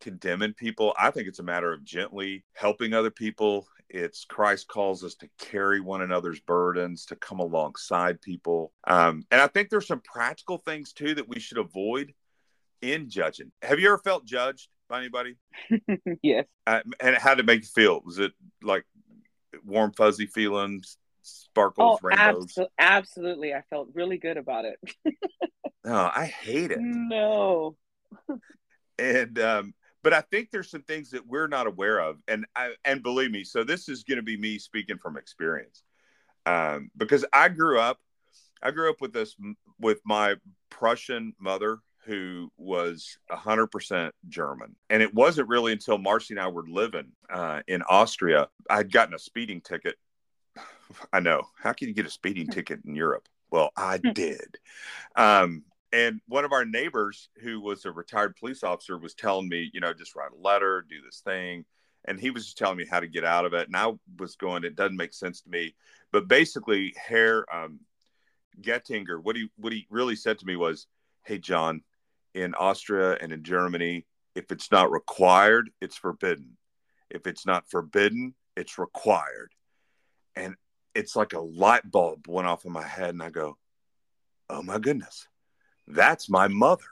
condemning 0.01 0.53
people. 0.53 0.93
I 0.99 1.09
think 1.11 1.27
it's 1.27 1.39
a 1.39 1.43
matter 1.43 1.71
of 1.73 1.83
gently 1.83 2.43
helping 2.53 2.93
other 2.93 3.11
people 3.11 3.67
it's 3.93 4.23
Christ 4.23 4.69
calls 4.69 5.03
us 5.03 5.15
to 5.15 5.29
carry 5.37 5.81
one 5.81 6.01
another's 6.01 6.39
burdens, 6.39 7.05
to 7.07 7.15
come 7.17 7.39
alongside 7.39 8.21
people. 8.21 8.71
Um, 8.85 9.25
and 9.31 9.41
I 9.41 9.47
think 9.47 9.69
there's 9.69 9.87
some 9.87 9.99
practical 9.99 10.57
things 10.57 10.93
too 10.93 11.13
that 11.15 11.27
we 11.27 11.39
should 11.39 11.57
avoid 11.57 12.13
in 12.81 13.09
judging. 13.09 13.51
Have 13.61 13.79
you 13.79 13.87
ever 13.87 13.97
felt 13.97 14.25
judged 14.25 14.69
by 14.87 14.99
anybody? 14.99 15.35
yes. 16.23 16.45
Uh, 16.65 16.79
and 17.01 17.17
how 17.17 17.31
did 17.31 17.41
it 17.41 17.45
make 17.45 17.61
you 17.61 17.67
feel? 17.67 18.01
Was 18.05 18.17
it 18.17 18.31
like 18.63 18.85
warm, 19.65 19.91
fuzzy 19.93 20.25
feelings, 20.25 20.97
sparkles, 21.21 21.99
oh, 22.01 22.07
rainbows? 22.07 22.53
Abso- 22.53 22.67
absolutely. 22.77 23.53
I 23.53 23.61
felt 23.69 23.89
really 23.93 24.17
good 24.17 24.37
about 24.37 24.65
it. 24.65 24.79
no, 25.85 26.11
I 26.13 26.25
hate 26.25 26.71
it. 26.71 26.79
No. 26.81 27.75
and 28.99 29.39
um, 29.39 29.73
but 30.03 30.13
I 30.13 30.21
think 30.21 30.51
there's 30.51 30.69
some 30.69 30.83
things 30.83 31.11
that 31.11 31.27
we're 31.27 31.47
not 31.47 31.67
aware 31.67 31.99
of, 31.99 32.17
and 32.27 32.45
I, 32.55 32.73
and 32.85 33.03
believe 33.03 33.31
me, 33.31 33.43
so 33.43 33.63
this 33.63 33.87
is 33.87 34.03
going 34.03 34.17
to 34.17 34.23
be 34.23 34.37
me 34.37 34.57
speaking 34.57 34.97
from 34.97 35.17
experience, 35.17 35.83
um, 36.45 36.89
because 36.97 37.25
I 37.31 37.49
grew 37.49 37.79
up, 37.79 37.99
I 38.63 38.71
grew 38.71 38.89
up 38.89 39.01
with 39.01 39.13
this 39.13 39.35
with 39.79 39.99
my 40.05 40.35
Prussian 40.69 41.33
mother 41.39 41.79
who 42.05 42.51
was 42.57 43.17
100% 43.31 44.11
German, 44.27 44.75
and 44.89 45.03
it 45.03 45.13
wasn't 45.13 45.47
really 45.47 45.71
until 45.71 45.97
Marcy 45.97 46.33
and 46.33 46.41
I 46.41 46.47
were 46.47 46.65
living 46.67 47.11
uh, 47.31 47.61
in 47.67 47.81
Austria, 47.83 48.47
I'd 48.69 48.91
gotten 48.91 49.13
a 49.13 49.19
speeding 49.19 49.61
ticket. 49.61 49.95
I 51.13 51.19
know 51.19 51.43
how 51.57 51.73
can 51.73 51.87
you 51.87 51.93
get 51.93 52.05
a 52.05 52.11
speeding 52.11 52.47
ticket 52.47 52.79
in 52.85 52.95
Europe? 52.95 53.27
Well, 53.51 53.71
I 53.75 53.97
hmm. 53.97 54.11
did. 54.11 54.57
Um, 55.15 55.63
and 55.93 56.21
one 56.27 56.45
of 56.45 56.53
our 56.53 56.65
neighbors 56.65 57.29
who 57.41 57.59
was 57.59 57.85
a 57.85 57.91
retired 57.91 58.35
police 58.35 58.63
officer 58.63 58.97
was 58.97 59.13
telling 59.13 59.49
me 59.49 59.69
you 59.73 59.79
know 59.79 59.93
just 59.93 60.15
write 60.15 60.31
a 60.31 60.41
letter 60.41 60.85
do 60.89 61.01
this 61.01 61.21
thing 61.21 61.65
and 62.05 62.19
he 62.19 62.31
was 62.31 62.45
just 62.45 62.57
telling 62.57 62.77
me 62.77 62.85
how 62.89 62.99
to 62.99 63.07
get 63.07 63.23
out 63.23 63.45
of 63.45 63.53
it 63.53 63.67
and 63.67 63.75
i 63.75 63.91
was 64.17 64.35
going 64.35 64.63
it 64.63 64.75
doesn't 64.75 64.97
make 64.97 65.13
sense 65.13 65.41
to 65.41 65.49
me 65.49 65.75
but 66.11 66.27
basically 66.27 66.93
herr 66.97 67.45
um, 67.53 67.79
gettinger 68.61 69.21
what 69.21 69.35
he 69.35 69.49
what 69.57 69.73
he 69.73 69.87
really 69.89 70.15
said 70.15 70.39
to 70.39 70.45
me 70.45 70.55
was 70.55 70.87
hey 71.23 71.37
john 71.37 71.81
in 72.33 72.53
austria 72.55 73.17
and 73.21 73.31
in 73.31 73.43
germany 73.43 74.05
if 74.35 74.51
it's 74.51 74.71
not 74.71 74.91
required 74.91 75.69
it's 75.81 75.97
forbidden 75.97 76.57
if 77.09 77.27
it's 77.27 77.45
not 77.45 77.69
forbidden 77.69 78.33
it's 78.55 78.77
required 78.77 79.51
and 80.35 80.55
it's 80.95 81.15
like 81.15 81.33
a 81.33 81.39
light 81.39 81.89
bulb 81.89 82.27
went 82.27 82.47
off 82.47 82.65
in 82.65 82.71
my 82.71 82.83
head 82.85 83.09
and 83.09 83.23
i 83.23 83.29
go 83.29 83.57
oh 84.49 84.61
my 84.61 84.77
goodness 84.77 85.27
that's 85.87 86.29
my 86.29 86.47
mother. 86.47 86.85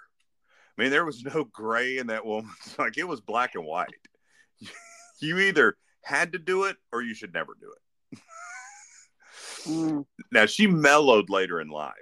I 0.78 0.82
mean, 0.82 0.92
there 0.92 1.06
was 1.06 1.24
no 1.24 1.46
gray 1.46 1.98
in 1.98 2.08
that 2.08 2.26
woman. 2.26 2.52
like 2.78 2.98
it 2.98 3.08
was 3.08 3.22
black 3.22 3.56
and 3.56 3.66
white. 3.66 3.88
you 5.20 5.40
either 5.40 5.76
had 6.04 6.34
to 6.34 6.40
do 6.40 6.66
it 6.66 6.78
or 6.92 7.02
you 7.02 7.14
should 7.14 7.34
never 7.34 7.54
do 7.60 7.74
it. 7.74 8.20
mm. 9.68 10.06
Now 10.32 10.46
she 10.46 10.68
mellowed 10.68 11.30
later 11.30 11.62
in 11.62 11.70
life, 11.70 11.94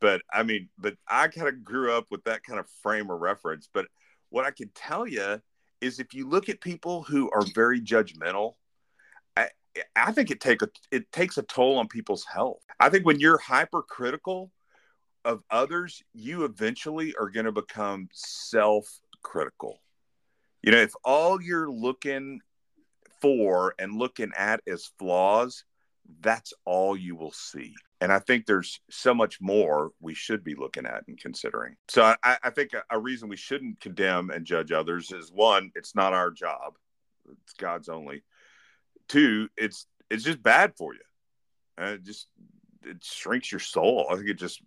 but 0.00 0.22
I 0.32 0.42
mean, 0.42 0.68
but 0.78 0.96
I 1.08 1.28
kind 1.28 1.48
of 1.48 1.64
grew 1.64 1.92
up 1.92 2.06
with 2.10 2.24
that 2.24 2.42
kind 2.42 2.58
of 2.58 2.66
frame 2.82 3.10
of 3.10 3.20
reference. 3.20 3.68
But 3.72 3.86
what 4.30 4.44
I 4.44 4.50
can 4.50 4.70
tell 4.74 5.06
you 5.06 5.40
is 5.80 5.98
if 5.98 6.14
you 6.14 6.28
look 6.28 6.48
at 6.48 6.60
people 6.60 7.02
who 7.02 7.30
are 7.30 7.44
very 7.54 7.80
judgmental, 7.80 8.54
I, 9.36 9.48
I 9.94 10.12
think 10.12 10.30
it 10.30 10.40
take 10.40 10.62
a 10.62 10.68
it 10.90 11.10
takes 11.12 11.38
a 11.38 11.42
toll 11.42 11.78
on 11.78 11.88
people's 11.88 12.24
health. 12.24 12.62
I 12.80 12.88
think 12.88 13.06
when 13.06 13.20
you're 13.20 13.38
hypercritical, 13.38 14.50
of 15.28 15.42
others, 15.50 16.02
you 16.14 16.44
eventually 16.44 17.14
are 17.20 17.28
going 17.28 17.46
to 17.46 17.52
become 17.52 18.08
self 18.12 18.88
critical. 19.22 19.78
You 20.62 20.72
know, 20.72 20.78
if 20.78 20.94
all 21.04 21.40
you're 21.40 21.70
looking 21.70 22.40
for 23.20 23.74
and 23.78 23.98
looking 23.98 24.32
at 24.36 24.60
is 24.66 24.90
flaws, 24.98 25.64
that's 26.20 26.52
all 26.64 26.96
you 26.96 27.14
will 27.14 27.32
see. 27.32 27.74
And 28.00 28.12
I 28.12 28.20
think 28.20 28.46
there's 28.46 28.80
so 28.90 29.12
much 29.12 29.40
more 29.40 29.90
we 30.00 30.14
should 30.14 30.44
be 30.44 30.54
looking 30.54 30.86
at 30.86 31.04
and 31.08 31.18
considering. 31.18 31.76
So 31.88 32.14
I, 32.22 32.36
I 32.42 32.50
think 32.50 32.70
a, 32.90 32.98
reason 32.98 33.28
we 33.28 33.36
shouldn't 33.36 33.80
condemn 33.80 34.30
and 34.30 34.46
judge 34.46 34.70
others 34.70 35.10
is 35.10 35.32
one, 35.32 35.72
it's 35.74 35.96
not 35.96 36.12
our 36.12 36.30
job; 36.30 36.74
it's 37.42 37.54
God's 37.54 37.88
only. 37.88 38.22
Two, 39.08 39.48
it's 39.56 39.86
it's 40.10 40.24
just 40.24 40.42
bad 40.42 40.74
for 40.76 40.94
you. 40.94 41.00
Uh, 41.76 41.96
just 41.96 42.28
it 42.84 43.02
shrinks 43.04 43.50
your 43.50 43.58
soul. 43.58 44.06
I 44.10 44.14
think 44.14 44.28
it 44.28 44.38
just 44.38 44.60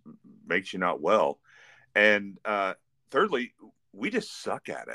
makes 0.46 0.72
you 0.72 0.78
not 0.78 1.00
well. 1.00 1.38
And 1.94 2.38
uh, 2.44 2.74
thirdly, 3.10 3.54
we 3.92 4.10
just 4.10 4.42
suck 4.42 4.68
at 4.68 4.88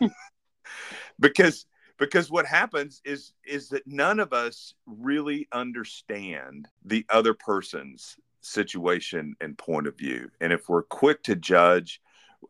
it 0.00 0.10
because 1.20 1.66
because 2.02 2.32
what 2.32 2.46
happens 2.46 3.00
is 3.04 3.32
is 3.46 3.68
that 3.68 3.86
none 3.86 4.18
of 4.18 4.32
us 4.32 4.74
really 4.86 5.46
understand 5.52 6.66
the 6.84 7.06
other 7.08 7.32
person's 7.32 8.16
situation 8.40 9.36
and 9.40 9.56
point 9.56 9.86
of 9.86 9.96
view. 9.96 10.28
And 10.40 10.52
if 10.52 10.68
we're 10.68 10.82
quick 10.82 11.22
to 11.22 11.36
judge, 11.36 12.00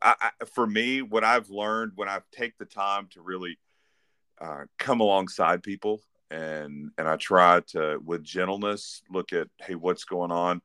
I, 0.01 0.15
I, 0.23 0.45
for 0.47 0.67
me, 0.67 1.03
what 1.03 1.23
I've 1.23 1.51
learned 1.51 1.93
when 1.97 2.09
I 2.09 2.21
take 2.33 2.57
the 2.57 2.65
time 2.65 3.09
to 3.11 3.21
really 3.21 3.59
uh, 4.41 4.65
come 4.79 5.01
alongside 5.01 5.63
people 5.63 6.01
and 6.31 6.91
and 6.97 7.07
I 7.07 7.17
try 7.17 7.61
to 7.73 8.01
with 8.03 8.25
gentleness 8.25 9.03
look 9.11 9.35
at 9.35 9.49
hey 9.61 9.75
what's 9.75 10.05
going 10.05 10.33
on. 10.33 10.63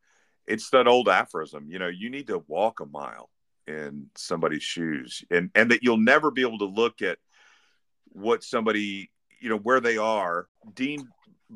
It's 0.47 0.69
that 0.69 0.87
old 0.87 1.09
aphorism, 1.09 1.67
you 1.69 1.77
know, 1.77 1.89
you 1.89 2.09
need 2.09 2.27
to 2.27 2.41
walk 2.47 2.79
a 2.79 2.85
mile 2.85 3.29
in 3.67 4.07
somebody's 4.15 4.63
shoes 4.63 5.25
and 5.29 5.51
and 5.55 5.71
that 5.71 5.83
you'll 5.83 5.97
never 5.97 6.31
be 6.31 6.41
able 6.41 6.59
to 6.59 6.65
look 6.65 7.01
at 7.01 7.17
what 8.11 8.43
somebody 8.43 9.11
you 9.39 9.49
know 9.49 9.57
where 9.57 9.79
they 9.79 9.97
are. 9.97 10.47
Dean 10.73 11.07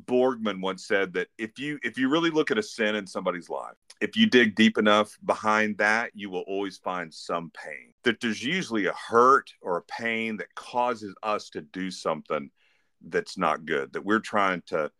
borgman 0.05 0.61
once 0.61 0.87
said 0.87 1.13
that 1.13 1.27
if 1.37 1.59
you 1.59 1.77
if 1.83 1.97
you 1.97 2.09
really 2.09 2.29
look 2.29 2.49
at 2.49 2.57
a 2.57 2.63
sin 2.63 2.95
in 2.95 3.05
somebody's 3.05 3.49
life 3.49 3.75
if 4.01 4.17
you 4.17 4.25
dig 4.25 4.55
deep 4.55 4.77
enough 4.79 5.17
behind 5.25 5.77
that 5.77 6.11
you 6.15 6.29
will 6.29 6.41
always 6.47 6.77
find 6.77 7.13
some 7.13 7.51
pain. 7.51 7.93
That 8.03 8.19
there's 8.19 8.43
usually 8.43 8.87
a 8.87 8.93
hurt 8.93 9.53
or 9.61 9.77
a 9.77 9.83
pain 9.83 10.37
that 10.37 10.53
causes 10.55 11.13
us 11.21 11.49
to 11.51 11.61
do 11.61 11.91
something 11.91 12.49
that's 13.07 13.37
not 13.37 13.65
good 13.65 13.93
that 13.93 14.05
we're 14.05 14.19
trying 14.19 14.61
to 14.67 14.91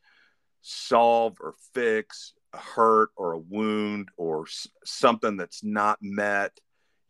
solve 0.61 1.37
or 1.39 1.53
fix 1.73 2.33
a 2.53 2.57
hurt 2.57 3.09
or 3.15 3.33
a 3.33 3.37
wound 3.37 4.09
or 4.17 4.45
something 4.83 5.37
that's 5.37 5.63
not 5.63 5.99
met 6.01 6.51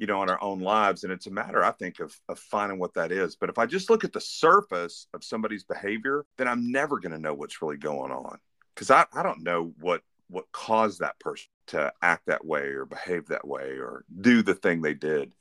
you 0.02 0.08
know 0.08 0.24
in 0.24 0.30
our 0.30 0.42
own 0.42 0.60
lives 0.60 1.04
and 1.04 1.14
it's 1.14 1.28
a 1.28 1.32
matter 1.32 1.64
i 1.64 1.72
think 1.72 2.00
of, 2.00 2.20
of 2.28 2.40
finding 2.40 2.80
what 2.80 2.96
that 2.96 3.12
is. 3.12 3.36
But 3.36 3.52
if 3.52 3.60
i 3.60 3.68
just 3.68 3.90
look 3.90 4.04
at 4.04 4.12
the 4.12 4.20
surface 4.20 5.08
of 5.14 5.24
somebody's 5.24 5.64
behavior 5.64 6.26
then 6.38 6.48
i'm 6.48 6.72
never 6.72 7.00
going 7.00 7.12
to 7.12 7.20
know 7.20 7.36
what's 7.36 7.62
really 7.62 7.78
going 7.78 8.12
on 8.12 8.40
because 8.74 8.90
I, 8.90 9.06
I 9.14 9.22
don't 9.22 9.44
know 9.44 9.74
what 9.80 10.02
what 10.28 10.52
caused 10.52 11.00
that 11.00 11.20
person 11.20 11.50
to 11.68 11.94
act 12.02 12.26
that 12.26 12.44
way 12.44 12.62
or 12.62 12.86
behave 12.86 13.28
that 13.28 13.48
way 13.48 13.78
or 13.78 14.04
do 14.22 14.42
the 14.42 14.56
thing 14.56 14.82
they 14.82 14.96
did 14.96 15.34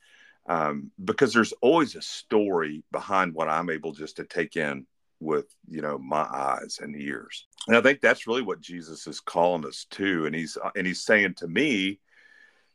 um, 0.47 0.91
because 1.03 1.33
there's 1.33 1.53
always 1.61 1.95
a 1.95 2.01
story 2.01 2.83
behind 2.91 3.33
what 3.33 3.49
i'm 3.49 3.71
able 3.71 3.93
just 3.93 4.17
to 4.17 4.25
take 4.25 4.55
in 4.55 4.85
with 5.19 5.47
you 5.69 5.81
know 5.81 5.97
my 5.97 6.21
eyes 6.21 6.77
and 6.81 6.95
ears. 6.95 7.47
And 7.67 7.75
i 7.75 7.81
think 7.81 7.99
that's 7.99 8.27
really 8.27 8.43
what 8.43 8.61
jesus 8.61 9.07
is 9.07 9.19
calling 9.19 9.65
us 9.65 9.87
to 9.91 10.27
and 10.27 10.35
he's 10.35 10.55
and 10.75 10.85
he's 10.85 11.03
saying 11.03 11.33
to 11.35 11.47
me 11.47 11.99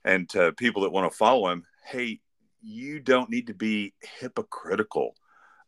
and 0.04 0.28
to 0.30 0.52
people 0.52 0.82
that 0.82 0.92
want 0.92 1.10
to 1.10 1.16
follow 1.16 1.48
him 1.50 1.64
hey 1.86 2.20
you 2.62 3.00
don't 3.00 3.30
need 3.30 3.46
to 3.46 3.54
be 3.54 3.94
hypocritical 4.20 5.14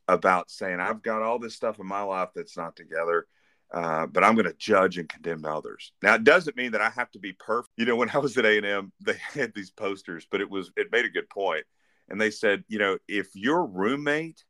about 0.06 0.50
saying 0.50 0.80
i've 0.80 1.02
got 1.02 1.22
all 1.22 1.38
this 1.38 1.54
stuff 1.54 1.78
in 1.78 1.86
my 1.86 2.02
life 2.02 2.28
that's 2.34 2.56
not 2.56 2.76
together 2.76 3.26
uh, 3.72 4.06
but 4.06 4.24
i'm 4.24 4.34
going 4.34 4.46
to 4.46 4.54
judge 4.58 4.98
and 4.98 5.08
condemn 5.08 5.44
others 5.44 5.92
now 6.02 6.14
it 6.14 6.24
doesn't 6.24 6.56
mean 6.56 6.72
that 6.72 6.80
i 6.80 6.90
have 6.90 7.10
to 7.10 7.18
be 7.18 7.32
perfect 7.34 7.72
you 7.76 7.84
know 7.84 7.96
when 7.96 8.10
i 8.10 8.18
was 8.18 8.36
at 8.36 8.46
a&m 8.46 8.92
they 9.04 9.16
had 9.32 9.52
these 9.54 9.70
posters 9.70 10.26
but 10.30 10.40
it 10.40 10.50
was 10.50 10.70
it 10.76 10.92
made 10.92 11.04
a 11.04 11.10
good 11.10 11.28
point. 11.28 11.48
point 11.48 11.64
and 12.08 12.20
they 12.20 12.30
said 12.30 12.64
you 12.68 12.78
know 12.78 12.96
if 13.06 13.28
your 13.34 13.66
roommate 13.66 14.44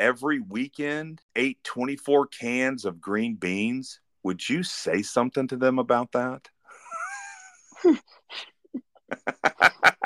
every 0.00 0.40
weekend 0.40 1.20
ate 1.36 1.62
24 1.62 2.26
cans 2.28 2.86
of 2.86 3.00
green 3.00 3.36
beans, 3.36 4.00
would 4.22 4.48
you 4.48 4.62
say 4.62 5.02
something 5.02 5.46
to 5.46 5.56
them 5.56 5.78
about 5.78 6.10
that? 6.12 6.48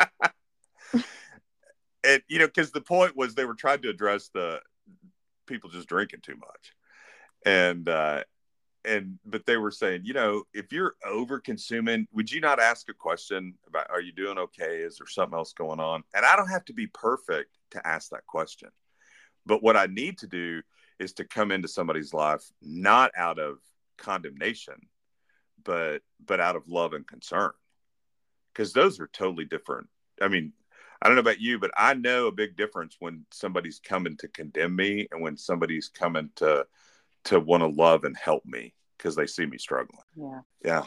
and 2.14 2.22
you 2.28 2.38
know, 2.38 2.46
because 2.46 2.70
the 2.70 2.80
point 2.80 3.16
was 3.16 3.34
they 3.34 3.44
were 3.44 3.54
trying 3.54 3.82
to 3.82 3.90
address 3.90 4.28
the 4.28 4.60
people 5.46 5.70
just 5.70 5.88
drinking 5.88 6.20
too 6.22 6.36
much, 6.36 6.72
and 7.44 7.88
uh, 7.88 8.22
and 8.84 9.18
but 9.24 9.46
they 9.46 9.56
were 9.56 9.70
saying, 9.70 10.02
you 10.04 10.14
know, 10.14 10.44
if 10.52 10.72
you're 10.72 10.94
over 11.04 11.40
consuming, 11.40 12.06
would 12.12 12.30
you 12.30 12.40
not 12.40 12.60
ask 12.60 12.88
a 12.88 12.94
question 12.94 13.54
about, 13.66 13.90
are 13.90 14.00
you 14.00 14.12
doing 14.12 14.38
okay? 14.38 14.78
Is 14.78 14.98
there 14.98 15.06
something 15.06 15.36
else 15.36 15.52
going 15.52 15.80
on? 15.80 16.04
And 16.14 16.24
I 16.24 16.36
don't 16.36 16.50
have 16.50 16.64
to 16.66 16.72
be 16.72 16.86
perfect 16.86 17.50
to 17.70 17.86
ask 17.86 18.10
that 18.10 18.26
question 18.26 18.70
but 19.46 19.62
what 19.62 19.76
I 19.76 19.86
need 19.86 20.18
to 20.18 20.26
do 20.26 20.62
is 20.98 21.12
to 21.14 21.24
come 21.24 21.50
into 21.50 21.68
somebody's 21.68 22.14
life 22.14 22.44
not 22.62 23.12
out 23.16 23.38
of 23.38 23.58
condemnation, 23.98 24.74
but 25.64 26.02
but 26.24 26.40
out 26.40 26.56
of 26.56 26.68
love 26.68 26.92
and 26.92 27.06
concern. 27.06 27.50
Because 28.52 28.72
those 28.72 29.00
are 29.00 29.08
totally 29.08 29.44
different. 29.44 29.88
I 30.20 30.28
mean, 30.28 30.52
I 31.02 31.08
don't 31.08 31.16
know 31.16 31.20
about 31.20 31.40
you, 31.40 31.58
but 31.58 31.70
I 31.76 31.94
know 31.94 32.26
a 32.26 32.32
big 32.32 32.56
difference 32.56 32.96
when 32.98 33.26
somebody's 33.32 33.78
coming 33.78 34.16
to 34.18 34.28
condemn 34.28 34.74
me 34.76 35.06
and 35.10 35.22
when 35.22 35.36
somebody's 35.36 35.88
coming 35.88 36.30
to 36.36 36.66
to 37.24 37.40
want 37.40 37.62
to 37.62 37.68
love 37.68 38.04
and 38.04 38.16
help 38.16 38.44
me 38.44 38.74
because 38.96 39.16
they 39.16 39.26
see 39.26 39.46
me 39.46 39.58
struggling. 39.58 40.02
Yeah. 40.16 40.40
Yeah. 40.64 40.86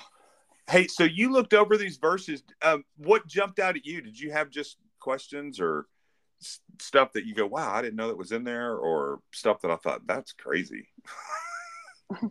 Hey, 0.70 0.88
so 0.88 1.04
you 1.04 1.32
looked 1.32 1.54
over 1.54 1.78
these 1.78 1.98
verses. 1.98 2.44
Um, 2.62 2.84
what 2.98 3.26
jumped 3.28 3.60
out 3.60 3.76
at 3.76 3.86
you? 3.86 4.02
Did 4.02 4.20
you 4.20 4.32
have 4.32 4.50
just 4.50 4.78
questions 5.00 5.60
or 5.60 5.88
stuff 6.80 7.14
that 7.14 7.26
you 7.26 7.34
go, 7.34 7.46
wow, 7.46 7.74
I 7.74 7.82
didn't 7.82 7.96
know 7.96 8.08
that 8.08 8.18
was 8.18 8.32
in 8.32 8.44
there, 8.44 8.76
or 8.76 9.20
stuff 9.32 9.62
that 9.62 9.72
I 9.72 9.78
thought 9.78 10.06
that's 10.06 10.34
crazy. 10.34 10.90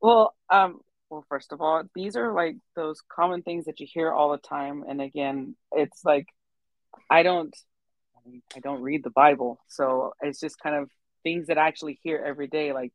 well, 0.00 0.34
um, 0.50 0.80
well, 1.10 1.24
first 1.28 1.52
of 1.52 1.60
all, 1.60 1.82
these 1.94 2.16
are 2.16 2.32
like 2.32 2.56
those 2.74 3.02
common 3.08 3.42
things 3.42 3.66
that 3.66 3.80
you 3.80 3.86
hear 3.90 4.10
all 4.12 4.32
the 4.32 4.38
time, 4.38 4.84
and 4.88 5.00
again, 5.00 5.56
it's 5.72 6.04
like 6.04 6.26
I 7.10 7.22
don't, 7.22 7.54
I 8.54 8.60
don't 8.60 8.82
read 8.82 9.04
the 9.04 9.10
Bible, 9.10 9.58
so 9.68 10.12
it's 10.20 10.40
just 10.40 10.58
kind 10.60 10.76
of 10.76 10.90
things 11.22 11.48
that 11.48 11.58
I 11.58 11.68
actually 11.68 11.98
hear 12.02 12.22
every 12.24 12.48
day, 12.48 12.72
like 12.72 12.92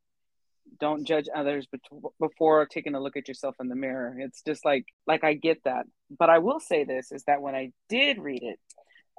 don't 0.79 1.05
judge 1.05 1.27
others 1.33 1.67
before 2.19 2.65
taking 2.65 2.95
a 2.95 2.99
look 2.99 3.17
at 3.17 3.27
yourself 3.27 3.55
in 3.59 3.69
the 3.69 3.75
mirror. 3.75 4.15
It's 4.19 4.41
just 4.41 4.65
like 4.65 4.85
like 5.05 5.23
I 5.23 5.33
get 5.33 5.63
that, 5.63 5.85
but 6.17 6.29
I 6.29 6.39
will 6.39 6.59
say 6.59 6.83
this 6.83 7.11
is 7.11 7.23
that 7.25 7.41
when 7.41 7.55
I 7.55 7.71
did 7.89 8.19
read 8.19 8.43
it, 8.43 8.59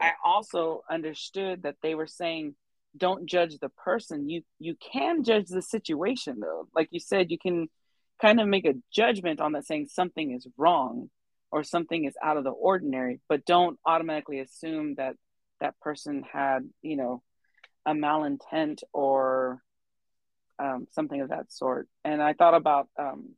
I 0.01 0.13
also 0.25 0.83
understood 0.91 1.63
that 1.63 1.77
they 1.83 1.95
were 1.95 2.07
saying 2.07 2.55
don't 2.97 3.27
judge 3.27 3.59
the 3.59 3.69
person. 3.71 4.29
You 4.29 4.43
you 4.59 4.77
can 4.93 5.25
judge 5.25 5.49
the 5.49 5.63
situation 5.63 6.41
though. 6.41 6.69
Like 6.75 6.89
you 6.91 7.01
said, 7.01 7.31
you 7.31 7.39
can 7.39 7.69
kind 8.21 8.41
of 8.41 8.49
make 8.49 8.65
a 8.65 8.75
judgment 8.93 9.41
on 9.41 9.53
that 9.53 9.67
saying 9.67 9.89
something 9.91 10.33
is 10.33 10.47
wrong 10.57 11.09
or 11.51 11.65
something 11.65 12.05
is 12.05 12.15
out 12.23 12.37
of 12.37 12.45
the 12.45 12.51
ordinary, 12.51 13.21
but 13.29 13.45
don't 13.45 13.79
automatically 13.87 14.41
assume 14.41 14.95
that 14.97 15.17
that 15.61 15.79
person 15.81 16.23
had, 16.31 16.69
you 16.83 16.97
know, 16.97 17.23
a 17.87 17.93
malintent 17.93 18.83
or 18.93 19.63
um, 20.59 20.87
something 20.91 21.21
of 21.21 21.31
that 21.31 21.53
sort. 21.53 21.89
And 22.05 22.23
I 22.23 22.35
thought 22.35 22.55
about 22.55 22.89
um, 22.99 23.31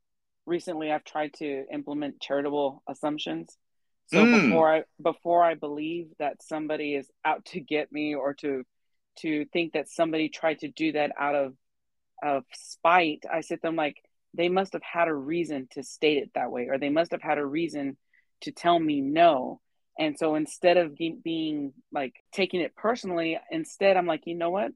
recently, 0.46 0.90
I've 0.90 1.04
tried 1.04 1.34
to 1.34 1.64
implement 1.72 2.20
charitable 2.20 2.82
assumptions. 2.88 3.56
So 4.06 4.24
mm. 4.24 4.42
before 4.42 4.74
I 4.74 4.82
before 5.00 5.44
I 5.44 5.54
believe 5.54 6.08
that 6.18 6.42
somebody 6.42 6.96
is 6.96 7.08
out 7.24 7.44
to 7.46 7.60
get 7.60 7.92
me 7.92 8.14
or 8.14 8.34
to 8.34 8.64
to 9.20 9.44
think 9.52 9.74
that 9.74 9.88
somebody 9.88 10.28
tried 10.28 10.60
to 10.60 10.68
do 10.68 10.92
that 10.92 11.12
out 11.18 11.36
of 11.36 11.54
of 12.22 12.44
spite, 12.52 13.24
I 13.32 13.40
said 13.42 13.60
them 13.62 13.76
like 13.76 13.96
they 14.34 14.48
must 14.48 14.72
have 14.72 14.82
had 14.82 15.08
a 15.08 15.14
reason 15.14 15.68
to 15.72 15.82
state 15.82 16.18
it 16.18 16.30
that 16.34 16.50
way, 16.50 16.68
or 16.68 16.78
they 16.78 16.88
must 16.88 17.12
have 17.12 17.22
had 17.22 17.38
a 17.38 17.44
reason 17.44 17.96
to 18.42 18.52
tell 18.52 18.78
me 18.78 19.00
no. 19.00 19.60
And 19.98 20.16
so 20.18 20.34
instead 20.34 20.76
of 20.76 20.96
being 20.96 21.72
like 21.92 22.14
taking 22.32 22.60
it 22.60 22.74
personally, 22.74 23.38
instead 23.50 23.96
I'm 23.96 24.06
like, 24.06 24.22
you 24.26 24.34
know 24.34 24.50
what? 24.50 24.72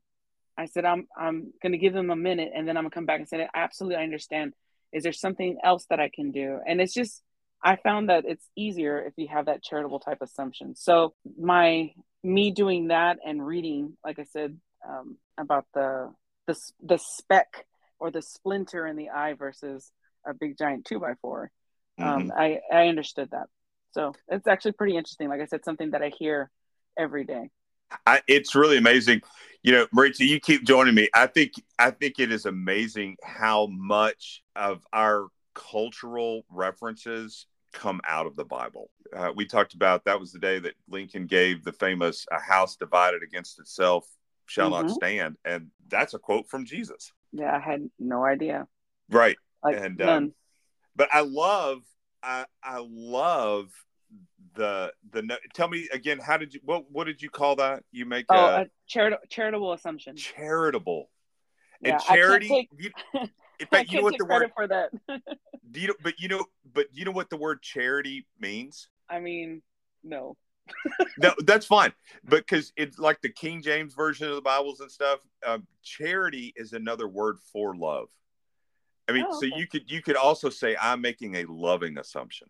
I 0.56 0.66
said 0.66 0.84
I'm 0.84 1.06
I'm 1.16 1.52
gonna 1.62 1.78
give 1.78 1.94
them 1.94 2.10
a 2.10 2.16
minute, 2.16 2.50
and 2.54 2.66
then 2.66 2.76
I'm 2.76 2.84
gonna 2.84 2.90
come 2.90 3.06
back 3.06 3.20
and 3.20 3.28
say, 3.28 3.46
absolutely, 3.54 3.96
I 3.96 4.04
understand. 4.04 4.54
Is 4.92 5.02
there 5.02 5.12
something 5.12 5.58
else 5.64 5.86
that 5.90 5.98
I 5.98 6.10
can 6.14 6.30
do? 6.30 6.60
And 6.66 6.80
it's 6.80 6.94
just 6.94 7.22
I 7.62 7.76
found 7.76 8.10
that 8.10 8.24
it's 8.26 8.46
easier 8.54 9.00
if 9.00 9.14
you 9.16 9.28
have 9.28 9.46
that 9.46 9.62
charitable 9.62 10.00
type 10.00 10.18
assumption. 10.20 10.76
So 10.76 11.14
my 11.40 11.92
me 12.22 12.50
doing 12.50 12.88
that 12.88 13.18
and 13.24 13.44
reading, 13.44 13.96
like 14.04 14.18
I 14.18 14.24
said, 14.24 14.58
um, 14.86 15.16
about 15.38 15.66
the 15.74 16.12
the 16.46 16.56
the 16.82 16.98
speck 16.98 17.66
or 17.98 18.10
the 18.10 18.22
splinter 18.22 18.86
in 18.86 18.96
the 18.96 19.10
eye 19.10 19.34
versus 19.34 19.90
a 20.26 20.34
big 20.34 20.56
giant 20.58 20.84
two 20.84 20.98
by 20.98 21.14
4 21.20 21.50
um, 21.98 22.06
mm-hmm. 22.06 22.30
I 22.32 22.60
I 22.72 22.88
understood 22.88 23.30
that. 23.30 23.46
So 23.92 24.14
it's 24.28 24.46
actually 24.46 24.72
pretty 24.72 24.96
interesting. 24.96 25.28
Like 25.28 25.40
I 25.40 25.46
said, 25.46 25.64
something 25.64 25.92
that 25.92 26.02
I 26.02 26.08
hear 26.08 26.50
every 26.98 27.24
day. 27.24 27.50
I, 28.06 28.22
it's 28.26 28.54
really 28.54 28.76
amazing. 28.76 29.22
You 29.62 29.72
know, 29.72 29.86
Maritza, 29.92 30.24
you 30.24 30.40
keep 30.40 30.64
joining 30.64 30.94
me. 30.94 31.08
I 31.14 31.26
think 31.26 31.52
I 31.78 31.90
think 31.90 32.18
it 32.18 32.32
is 32.32 32.46
amazing 32.46 33.16
how 33.22 33.66
much 33.66 34.42
of 34.56 34.84
our 34.92 35.28
cultural 35.54 36.44
references 36.50 37.46
come 37.72 38.00
out 38.06 38.26
of 38.26 38.36
the 38.36 38.44
Bible. 38.44 38.90
Uh, 39.14 39.32
we 39.34 39.46
talked 39.46 39.74
about 39.74 40.04
that 40.04 40.18
was 40.18 40.32
the 40.32 40.38
day 40.38 40.58
that 40.58 40.74
Lincoln 40.88 41.26
gave 41.26 41.62
the 41.62 41.72
famous 41.72 42.26
"A 42.32 42.40
house 42.40 42.76
divided 42.76 43.22
against 43.22 43.60
itself 43.60 44.06
shall 44.46 44.70
mm-hmm. 44.70 44.86
not 44.86 44.94
stand," 44.94 45.36
and 45.44 45.70
that's 45.88 46.14
a 46.14 46.18
quote 46.18 46.48
from 46.48 46.64
Jesus. 46.64 47.12
Yeah, 47.32 47.54
I 47.54 47.60
had 47.60 47.88
no 47.98 48.24
idea. 48.24 48.66
Right, 49.10 49.36
like, 49.62 49.76
and 49.76 50.00
um, 50.02 50.34
but 50.96 51.08
I 51.12 51.20
love, 51.20 51.82
I 52.22 52.46
I 52.62 52.84
love 52.86 53.70
the 54.54 54.92
the. 55.10 55.38
Tell 55.54 55.68
me 55.68 55.88
again, 55.92 56.18
how 56.18 56.36
did 56.36 56.54
you 56.54 56.60
what 56.64 56.90
what 56.90 57.06
did 57.06 57.22
you 57.22 57.30
call 57.30 57.56
that? 57.56 57.82
You 57.92 58.06
make 58.06 58.26
oh 58.28 58.36
a, 58.36 58.62
a 58.62 58.66
charitable 58.86 59.22
charitable 59.28 59.72
assumption. 59.72 60.16
Charitable. 60.16 61.10
Yeah, 61.80 61.92
and 61.92 62.02
charity. 62.02 62.48
Take, 62.48 62.68
you, 62.78 62.90
fact, 63.70 63.92
you 63.92 63.98
know 63.98 64.04
what 64.04 64.18
the 64.18 64.24
word 64.24 64.50
for 64.54 64.66
that. 64.66 64.90
do 65.70 65.80
you 65.80 65.94
but 66.02 66.14
you 66.18 66.28
know, 66.28 66.44
but 66.72 66.86
you 66.92 67.04
know 67.04 67.10
what 67.10 67.30
the 67.30 67.36
word 67.36 67.62
charity 67.62 68.26
means? 68.38 68.88
I 69.08 69.20
mean, 69.20 69.62
no. 70.02 70.36
No, 71.18 71.32
that's 71.44 71.66
fine. 71.66 71.92
Because 72.24 72.72
it's 72.76 72.98
like 72.98 73.20
the 73.20 73.28
King 73.28 73.62
James 73.62 73.94
version 73.94 74.28
of 74.28 74.34
the 74.34 74.42
Bibles 74.42 74.80
and 74.80 74.90
stuff. 74.90 75.20
Um, 75.46 75.66
charity 75.82 76.52
is 76.56 76.72
another 76.72 77.08
word 77.08 77.38
for 77.52 77.76
love. 77.76 78.08
I 79.08 79.12
mean, 79.12 79.26
oh, 79.28 79.36
okay. 79.36 79.50
so 79.50 79.56
you 79.56 79.66
could 79.66 79.90
you 79.90 80.02
could 80.02 80.16
also 80.16 80.48
say 80.48 80.76
I'm 80.80 81.00
making 81.00 81.36
a 81.36 81.44
loving 81.44 81.98
assumption. 81.98 82.48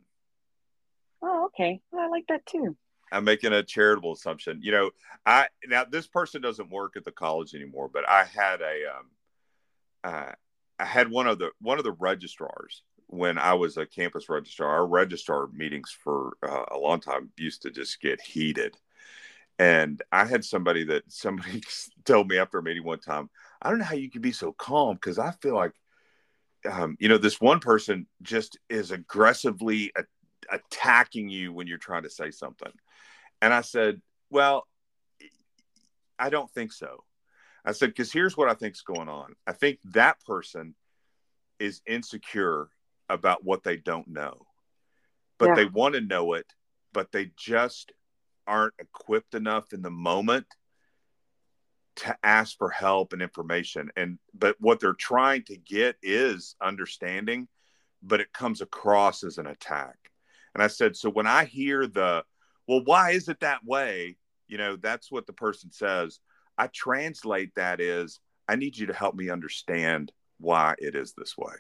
Oh, 1.23 1.47
okay. 1.47 1.81
Well, 1.91 2.05
I 2.05 2.09
like 2.09 2.27
that 2.29 2.47
too. 2.47 2.77
I'm 3.11 3.25
making 3.25 3.53
a 3.53 3.63
charitable 3.63 4.13
assumption. 4.13 4.61
You 4.63 4.73
know, 4.73 4.91
I 5.27 5.49
now 5.67 5.85
this 5.85 6.07
person 6.07 6.43
doesn't 6.43 6.71
work 6.71 6.97
at 6.97 7.05
the 7.05 7.13
college 7.13 7.55
anymore, 7.55 7.91
but 7.93 8.09
I 8.09 8.25
had 8.25 8.61
a 8.61 8.97
um, 8.97 9.11
uh, 10.05 10.33
I 10.79 10.85
had 10.85 11.11
one 11.11 11.27
of 11.27 11.39
the 11.39 11.51
one 11.61 11.79
of 11.79 11.85
the 11.85 11.93
registrars 11.93 12.83
when 13.07 13.39
I 13.39 13.55
was 13.55 13.77
a 13.77 13.87
campus 13.87 14.29
registrar. 14.29 14.71
Our 14.71 14.87
registrar 14.87 15.49
meetings 15.53 15.97
for 16.03 16.37
uh, 16.43 16.65
a 16.71 16.79
long 16.79 17.01
time 17.01 17.31
used 17.37 17.63
to 17.63 17.71
just 17.71 18.01
get 18.01 18.21
heated, 18.21 18.77
and 19.59 20.03
I 20.13 20.25
had 20.25 20.45
somebody 20.45 20.85
that 20.85 21.05
somebody 21.09 21.63
told 22.05 22.29
me 22.29 22.39
after 22.39 22.59
a 22.59 22.63
meeting 22.63 22.85
one 22.85 23.01
time, 23.01 23.31
I 23.63 23.71
don't 23.71 23.79
know 23.79 23.85
how 23.85 23.97
you 23.97 24.11
can 24.11 24.23
be 24.23 24.33
so 24.33 24.53
calm 24.53 24.95
because 24.95 25.19
I 25.19 25.33
feel 25.33 25.55
like 25.55 25.73
um, 26.71 26.97
you 26.99 27.09
know, 27.09 27.19
this 27.19 27.41
one 27.41 27.61
person 27.61 28.07
just 28.23 28.59
is 28.69 28.91
aggressively 28.91 29.93
a- 29.97 30.05
attacking 30.51 31.29
you 31.29 31.53
when 31.53 31.67
you're 31.67 31.79
trying 31.79 32.05
to 32.05 32.11
say 32.11 32.31
something. 32.31 32.73
And 33.43 33.53
I 33.53 33.61
said, 33.61 34.01
well, 34.31 34.67
I 36.19 36.31
don't 36.31 36.51
think 36.51 36.73
so. 36.73 37.05
I 37.65 37.73
said, 37.73 37.91
because 37.91 38.13
here's 38.13 38.37
what 38.37 38.49
I 38.49 38.55
think's 38.55 38.83
going 38.83 39.09
on. 39.09 39.35
I 39.47 39.53
think 39.53 39.79
that 39.93 40.21
person 40.27 40.75
is 41.59 41.81
insecure 41.87 42.69
about 43.09 43.45
what 43.45 43.63
they 43.63 43.77
don't 43.77 44.09
know, 44.09 44.47
but 45.39 45.51
yeah. 45.51 45.55
they 45.55 45.65
want 45.67 45.95
to 45.95 46.01
know 46.01 46.35
it, 46.35 46.47
but 46.93 47.13
they 47.13 47.31
just 47.37 47.93
aren't 48.47 48.75
equipped 48.79 49.35
enough 49.35 49.73
in 49.73 49.83
the 49.83 49.91
moment 49.91 50.47
to 51.97 52.17
ask 52.23 52.59
for 52.59 52.71
help 52.71 53.13
and 53.13 53.23
information. 53.23 53.91
And 53.97 54.19
but 54.33 54.57
what 54.59 54.81
they're 54.81 54.95
trying 54.95 55.45
to 55.45 55.57
get 55.57 55.97
is 56.03 56.57
understanding 56.61 57.49
but 58.07 58.21
it 58.21 58.35
comes 58.35 58.61
across 58.61 59.25
as 59.25 59.39
an 59.39 59.47
attack. 59.47 59.97
And 60.55 60.63
i 60.63 60.67
said 60.67 60.97
so 60.97 61.11
when 61.11 61.27
i 61.27 61.45
hear 61.45 61.87
the 61.87 62.25
well 62.69 62.83
why 62.85 63.11
is 63.13 63.29
it 63.29 63.41
that 63.41 63.65
way? 63.65 64.17
You 64.47 64.59
know 64.59 64.77
that's 64.77 65.11
what 65.11 65.27
the 65.27 65.33
person 65.33 65.73
says. 65.73 66.21
I 66.57 66.69
translate 66.69 67.55
that 67.57 67.81
is 67.81 68.21
i 68.49 68.57
need 68.57 68.77
you 68.77 68.87
to 68.87 68.93
help 68.93 69.15
me 69.15 69.31
understand 69.31 70.13
why 70.39 70.75
it 70.79 70.95
is 70.95 71.15
this 71.17 71.37
way 71.37 71.55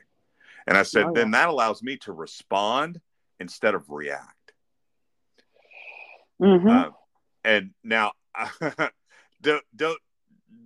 and 0.66 0.76
i 0.76 0.82
said 0.82 1.04
oh, 1.04 1.12
yeah. 1.14 1.22
then 1.22 1.30
that 1.32 1.48
allows 1.48 1.82
me 1.82 1.96
to 1.96 2.12
respond 2.12 3.00
instead 3.40 3.74
of 3.74 3.90
react 3.90 4.52
mm-hmm. 6.40 6.68
uh, 6.68 6.90
and 7.44 7.70
now 7.82 8.12
don't 9.42 9.64
don't 9.74 9.98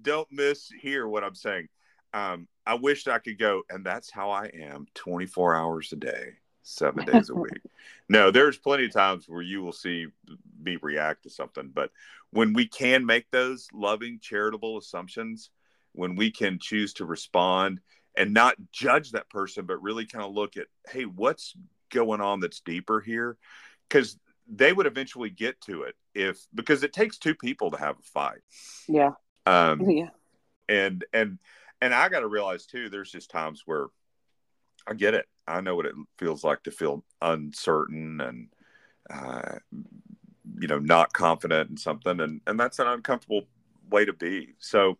don't 0.02 0.28
miss 0.30 0.70
hear 0.80 1.06
what 1.06 1.24
I'm 1.24 1.34
saying. 1.34 1.68
Um, 2.14 2.48
I 2.66 2.74
wished 2.74 3.08
I 3.08 3.18
could 3.18 3.38
go, 3.38 3.62
and 3.68 3.84
that's 3.84 4.10
how 4.10 4.30
I 4.30 4.46
am 4.46 4.86
24 4.94 5.54
hours 5.54 5.92
a 5.92 5.96
day, 5.96 6.34
seven 6.62 7.04
days 7.04 7.30
a 7.30 7.34
week. 7.34 7.60
no, 8.08 8.30
there's 8.30 8.56
plenty 8.56 8.86
of 8.86 8.92
times 8.92 9.28
where 9.28 9.42
you 9.42 9.62
will 9.62 9.72
see 9.72 10.06
me 10.60 10.78
react 10.80 11.24
to 11.24 11.30
something, 11.30 11.70
but 11.72 11.90
when 12.30 12.52
we 12.52 12.66
can 12.66 13.04
make 13.04 13.30
those 13.30 13.68
loving, 13.72 14.18
charitable 14.20 14.78
assumptions, 14.78 15.50
when 15.92 16.14
we 16.14 16.30
can 16.30 16.58
choose 16.58 16.94
to 16.94 17.04
respond 17.04 17.80
and 18.18 18.34
not 18.34 18.56
judge 18.72 19.12
that 19.12 19.30
person, 19.30 19.64
but 19.64 19.80
really 19.80 20.04
kind 20.04 20.24
of 20.24 20.34
look 20.34 20.56
at, 20.56 20.66
hey, 20.90 21.04
what's 21.04 21.54
going 21.90 22.20
on 22.20 22.40
that's 22.40 22.60
deeper 22.60 23.00
here? 23.00 23.38
Because 23.88 24.18
they 24.50 24.72
would 24.72 24.86
eventually 24.86 25.30
get 25.30 25.60
to 25.62 25.82
it 25.82 25.94
if 26.14 26.44
because 26.52 26.82
it 26.82 26.92
takes 26.92 27.16
two 27.16 27.34
people 27.34 27.70
to 27.70 27.78
have 27.78 27.96
a 27.96 28.02
fight. 28.02 28.40
Yeah. 28.88 29.12
Um, 29.46 29.80
yeah. 29.88 30.08
And 30.68 31.04
and 31.12 31.38
and 31.80 31.94
I 31.94 32.08
got 32.08 32.20
to 32.20 32.26
realize 32.26 32.66
too. 32.66 32.90
There's 32.90 33.12
just 33.12 33.30
times 33.30 33.62
where 33.64 33.86
I 34.86 34.94
get 34.94 35.14
it. 35.14 35.26
I 35.46 35.60
know 35.60 35.76
what 35.76 35.86
it 35.86 35.94
feels 36.18 36.42
like 36.42 36.64
to 36.64 36.72
feel 36.72 37.04
uncertain 37.22 38.20
and 38.20 38.48
uh, 39.08 39.58
you 40.60 40.66
know 40.66 40.80
not 40.80 41.12
confident 41.12 41.70
in 41.70 41.76
something, 41.76 42.20
and 42.20 42.40
and 42.48 42.58
that's 42.58 42.80
an 42.80 42.88
uncomfortable 42.88 43.42
way 43.88 44.04
to 44.04 44.12
be. 44.12 44.54
So. 44.58 44.98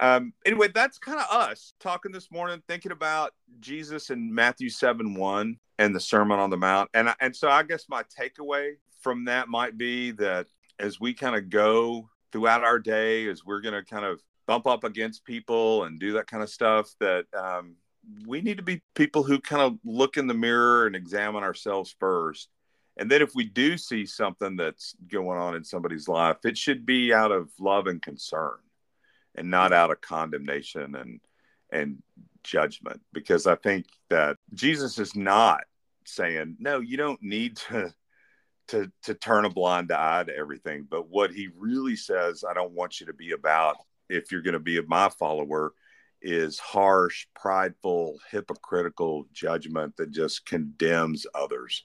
Um, 0.00 0.32
anyway, 0.46 0.68
that's 0.74 0.98
kind 0.98 1.20
of 1.20 1.26
us 1.30 1.74
talking 1.78 2.10
this 2.10 2.32
morning, 2.32 2.62
thinking 2.66 2.90
about 2.90 3.32
Jesus 3.60 4.08
in 4.08 4.34
Matthew 4.34 4.70
7 4.70 5.14
1 5.14 5.56
and 5.78 5.94
the 5.94 6.00
Sermon 6.00 6.38
on 6.38 6.48
the 6.48 6.56
Mount. 6.56 6.88
And, 6.94 7.10
I, 7.10 7.14
and 7.20 7.36
so 7.36 7.48
I 7.50 7.62
guess 7.62 7.84
my 7.88 8.02
takeaway 8.18 8.72
from 9.02 9.26
that 9.26 9.48
might 9.48 9.76
be 9.76 10.12
that 10.12 10.46
as 10.78 10.98
we 10.98 11.12
kind 11.12 11.36
of 11.36 11.50
go 11.50 12.08
throughout 12.32 12.64
our 12.64 12.78
day 12.78 13.28
as 13.28 13.44
we're 13.44 13.60
going 13.60 13.74
to 13.74 13.84
kind 13.84 14.06
of 14.06 14.22
bump 14.46 14.66
up 14.66 14.84
against 14.84 15.24
people 15.24 15.84
and 15.84 16.00
do 16.00 16.14
that 16.14 16.26
kind 16.26 16.42
of 16.42 16.48
stuff 16.48 16.94
that 16.98 17.26
um, 17.36 17.76
we 18.26 18.40
need 18.40 18.56
to 18.56 18.62
be 18.62 18.80
people 18.94 19.22
who 19.22 19.38
kind 19.38 19.62
of 19.62 19.78
look 19.84 20.16
in 20.16 20.26
the 20.26 20.34
mirror 20.34 20.86
and 20.86 20.96
examine 20.96 21.44
ourselves 21.44 21.94
first 22.00 22.48
and 22.96 23.10
then 23.10 23.22
if 23.22 23.34
we 23.34 23.44
do 23.44 23.78
see 23.78 24.04
something 24.04 24.56
that's 24.56 24.96
going 25.08 25.38
on 25.38 25.54
in 25.54 25.62
somebody's 25.62 26.08
life 26.08 26.38
it 26.44 26.56
should 26.56 26.84
be 26.84 27.12
out 27.12 27.30
of 27.30 27.48
love 27.60 27.86
and 27.86 28.02
concern 28.02 28.56
and 29.34 29.50
not 29.50 29.72
out 29.72 29.90
of 29.90 30.00
condemnation 30.00 30.94
and 30.94 31.20
and 31.72 32.02
judgment 32.42 33.00
because 33.12 33.46
i 33.46 33.54
think 33.54 33.86
that 34.08 34.36
jesus 34.54 34.98
is 34.98 35.14
not 35.14 35.62
saying 36.06 36.56
no 36.58 36.80
you 36.80 36.96
don't 36.96 37.22
need 37.22 37.56
to 37.56 37.92
to 38.70 38.90
to 39.02 39.14
turn 39.14 39.44
a 39.44 39.50
blind 39.50 39.90
eye 39.90 40.24
to 40.24 40.36
everything. 40.36 40.86
But 40.88 41.08
what 41.08 41.32
he 41.32 41.48
really 41.56 41.96
says, 41.96 42.44
I 42.48 42.54
don't 42.54 42.72
want 42.72 43.00
you 43.00 43.06
to 43.06 43.12
be 43.12 43.32
about 43.32 43.76
if 44.08 44.30
you're 44.30 44.42
going 44.42 44.54
to 44.54 44.60
be 44.60 44.80
my 44.82 45.08
follower, 45.08 45.72
is 46.22 46.58
harsh, 46.58 47.26
prideful, 47.34 48.18
hypocritical 48.30 49.26
judgment 49.32 49.96
that 49.96 50.10
just 50.10 50.46
condemns 50.46 51.26
others 51.34 51.84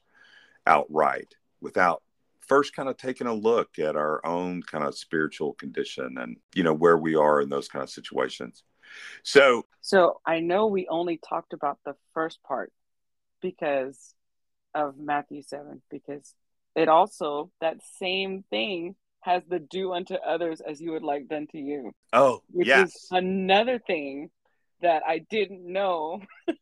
outright 0.67 1.34
without 1.62 2.03
first 2.47 2.75
kind 2.75 2.89
of 2.89 2.97
taking 2.97 3.27
a 3.27 3.34
look 3.34 3.79
at 3.79 3.95
our 3.95 4.25
own 4.25 4.62
kind 4.63 4.84
of 4.84 4.97
spiritual 4.97 5.53
condition 5.53 6.17
and 6.17 6.38
you 6.53 6.63
know 6.63 6.73
where 6.73 6.97
we 6.97 7.15
are 7.15 7.41
in 7.41 7.49
those 7.49 7.67
kind 7.67 7.84
of 7.84 7.89
situations. 7.89 8.63
So 9.23 9.65
so 9.81 10.21
I 10.25 10.39
know 10.39 10.67
we 10.67 10.88
only 10.88 11.17
talked 11.17 11.53
about 11.53 11.79
the 11.86 11.95
first 12.13 12.41
part 12.43 12.71
because 13.41 14.13
of 14.73 14.97
Matthew 14.97 15.41
7 15.41 15.81
because 15.89 16.34
it 16.75 16.89
also 16.89 17.51
that 17.62 17.77
same 17.99 18.43
thing 18.49 18.95
has 19.21 19.43
the 19.47 19.60
do 19.60 19.93
unto 19.93 20.13
others 20.15 20.62
as 20.62 20.79
you 20.79 20.91
would 20.91 21.03
like 21.03 21.27
done 21.27 21.47
to 21.47 21.58
you. 21.58 21.91
Oh, 22.13 22.43
which 22.51 22.67
yes. 22.67 22.89
is 22.89 23.08
another 23.12 23.79
thing 23.79 24.29
that 24.81 25.01
I 25.08 25.19
didn't 25.19 25.65
know. 25.65 26.21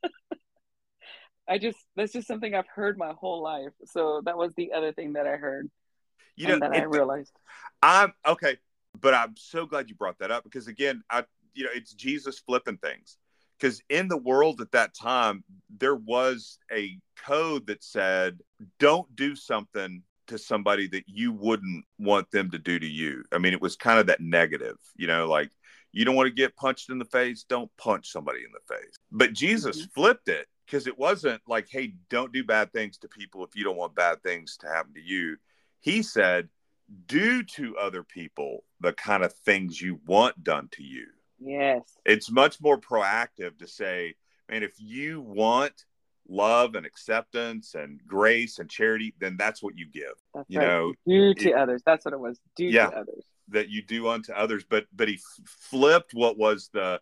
I 1.48 1.58
just 1.58 1.78
that's 1.96 2.14
just 2.14 2.28
something 2.28 2.54
I've 2.54 2.68
heard 2.68 2.98
my 2.98 3.14
whole 3.20 3.42
life. 3.42 3.74
So 3.86 4.22
that 4.26 4.38
was 4.38 4.54
the 4.56 4.74
other 4.74 4.94
thing 4.94 5.14
that 5.14 5.28
I 5.28 5.36
heard. 5.36 5.70
You 6.36 6.48
know, 6.48 6.60
that 6.60 6.74
it, 6.74 6.82
I 6.82 6.84
realized. 6.86 7.32
I'm 7.82 8.14
okay, 8.26 8.58
but 9.00 9.14
I'm 9.14 9.36
so 9.38 9.66
glad 9.66 9.90
you 9.90 9.96
brought 9.96 10.20
that 10.20 10.32
up 10.32 10.44
because 10.44 10.68
again, 10.68 11.04
I 11.10 11.26
you 11.54 11.66
know, 11.66 11.70
it's 11.74 11.94
Jesus 11.94 12.40
flipping 12.40 12.78
things 12.78 13.18
because 13.64 13.82
in 13.90 14.10
the 14.10 14.18
world 14.18 14.60
at 14.60 14.72
that 14.72 14.94
time 14.94 15.44
there 15.80 15.96
was 15.96 16.58
a 16.72 16.98
code 17.26 17.66
that 17.68 17.84
said 17.84 18.40
don't 18.80 19.16
do 19.16 19.36
something 19.36 20.04
to 20.28 20.38
somebody 20.38 20.88
that 20.88 21.04
you 21.08 21.32
wouldn't 21.32 21.86
want 21.98 22.30
them 22.32 22.52
to 22.52 22.60
do 22.60 22.78
to 22.80 22.88
you 22.88 23.24
i 23.32 23.38
mean 23.38 23.54
it 23.54 23.62
was 23.62 23.76
kind 23.76 24.00
of 24.00 24.08
that 24.08 24.20
negative 24.20 24.76
you 24.96 25.08
know 25.08 25.28
like 25.28 25.50
you 25.92 26.04
don't 26.06 26.16
want 26.16 26.28
to 26.28 26.34
get 26.34 26.56
punched 26.56 26.90
in 26.90 27.00
the 27.00 27.06
face 27.06 27.46
don't 27.48 27.72
punch 27.78 28.12
somebody 28.12 28.40
in 28.40 28.52
the 28.52 28.76
face 28.76 28.96
but 29.12 29.34
jesus 29.34 29.82
mm-hmm. 29.82 30.02
flipped 30.02 30.28
it 30.28 30.48
because 30.66 30.88
it 30.88 30.98
wasn't 30.98 31.42
like 31.48 31.68
hey 31.70 31.94
don't 32.10 32.34
do 32.34 32.44
bad 32.44 32.72
things 32.72 32.98
to 32.98 33.08
people 33.08 33.44
if 33.44 33.56
you 33.56 33.64
don't 33.64 33.78
want 33.78 33.96
bad 33.96 34.22
things 34.24 34.58
to 34.58 34.68
happen 34.68 34.94
to 34.94 35.02
you 35.02 35.38
he 35.80 36.02
said 36.02 36.50
do 37.08 37.44
to 37.44 37.78
other 37.78 38.04
people 38.04 38.64
the 38.80 38.94
kind 38.94 39.24
of 39.24 39.34
things 39.34 39.82
you 39.82 40.00
want 40.06 40.44
done 40.44 40.68
to 40.72 40.84
you 40.84 41.06
Yes. 41.44 41.82
It's 42.06 42.32
much 42.32 42.62
more 42.62 42.80
proactive 42.80 43.58
to 43.60 43.68
say, 43.68 44.16
man, 44.50 44.64
if 44.64 44.74
you 44.78 45.22
want 45.22 45.86
love 46.28 46.76
and 46.76 46.86
acceptance 46.86 47.76
and 47.76 48.00
grace 48.08 48.60
and 48.60 48.70
charity, 48.70 49.14
then 49.20 49.36
that's 49.38 49.62
what 49.62 49.78
you 49.78 49.88
give. 49.88 50.14
That's 50.34 50.50
you 50.50 50.60
right. 50.60 50.68
know, 50.68 50.94
do 51.06 51.34
to 51.34 51.50
it, 51.50 51.56
others. 51.56 51.82
That's 51.86 52.06
what 52.06 52.14
it 52.14 52.20
was. 52.20 52.40
Do 52.56 52.66
yeah, 52.66 52.88
to 52.88 52.98
others. 52.98 53.26
That 53.50 53.70
you 53.70 53.82
do 53.82 54.08
unto 54.08 54.32
others. 54.32 54.64
But 54.68 54.86
but 54.94 55.08
he 55.08 55.20
flipped 55.46 56.14
what 56.14 56.38
was 56.38 56.70
the 56.74 57.02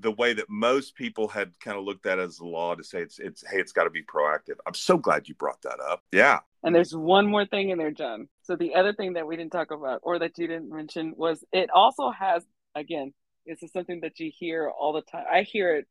the 0.00 0.12
way 0.12 0.32
that 0.34 0.48
most 0.48 0.94
people 0.94 1.28
had 1.28 1.58
kind 1.60 1.78
of 1.78 1.84
looked 1.84 2.06
at 2.06 2.18
as 2.18 2.36
the 2.36 2.44
law 2.44 2.74
to 2.74 2.84
say 2.84 3.00
it's 3.00 3.18
it's 3.18 3.44
hey 3.48 3.58
it's 3.58 3.72
got 3.72 3.84
to 3.84 3.90
be 3.90 4.02
proactive. 4.02 4.56
I'm 4.66 4.74
so 4.74 4.96
glad 4.96 5.28
you 5.28 5.34
brought 5.34 5.62
that 5.62 5.80
up. 5.80 6.02
Yeah. 6.12 6.40
And 6.62 6.74
there's 6.74 6.94
one 6.94 7.26
more 7.26 7.46
thing 7.46 7.70
in 7.70 7.78
there, 7.78 7.92
John. 7.92 8.28
So 8.42 8.56
the 8.56 8.74
other 8.74 8.92
thing 8.92 9.14
that 9.14 9.26
we 9.26 9.36
didn't 9.36 9.52
talk 9.52 9.70
about 9.70 10.00
or 10.02 10.18
that 10.18 10.36
you 10.38 10.46
didn't 10.46 10.70
mention 10.70 11.14
was 11.16 11.44
it 11.52 11.70
also 11.70 12.10
has 12.10 12.44
again 12.74 13.12
this 13.46 13.62
is 13.62 13.72
something 13.72 14.00
that 14.00 14.18
you 14.18 14.30
hear 14.36 14.68
all 14.68 14.92
the 14.92 15.02
time. 15.02 15.24
I 15.30 15.42
hear 15.42 15.76
it 15.76 15.86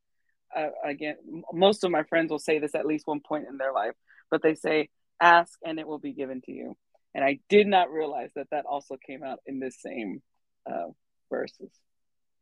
uh, 0.55 0.69
again. 0.83 1.15
Most 1.53 1.83
of 1.83 1.91
my 1.91 2.03
friends 2.03 2.29
will 2.29 2.39
say 2.39 2.59
this 2.59 2.75
at 2.75 2.85
least 2.85 3.07
one 3.07 3.21
point 3.21 3.45
in 3.49 3.57
their 3.57 3.73
life, 3.73 3.93
but 4.29 4.41
they 4.41 4.55
say, 4.55 4.89
"Ask 5.21 5.57
and 5.65 5.79
it 5.79 5.87
will 5.87 5.99
be 5.99 6.13
given 6.13 6.41
to 6.41 6.51
you." 6.51 6.77
And 7.13 7.23
I 7.23 7.39
did 7.47 7.67
not 7.67 7.91
realize 7.91 8.31
that 8.35 8.49
that 8.51 8.65
also 8.65 8.97
came 8.97 9.23
out 9.23 9.39
in 9.45 9.59
this 9.59 9.81
same 9.81 10.21
uh, 10.69 10.89
verses. 11.29 11.71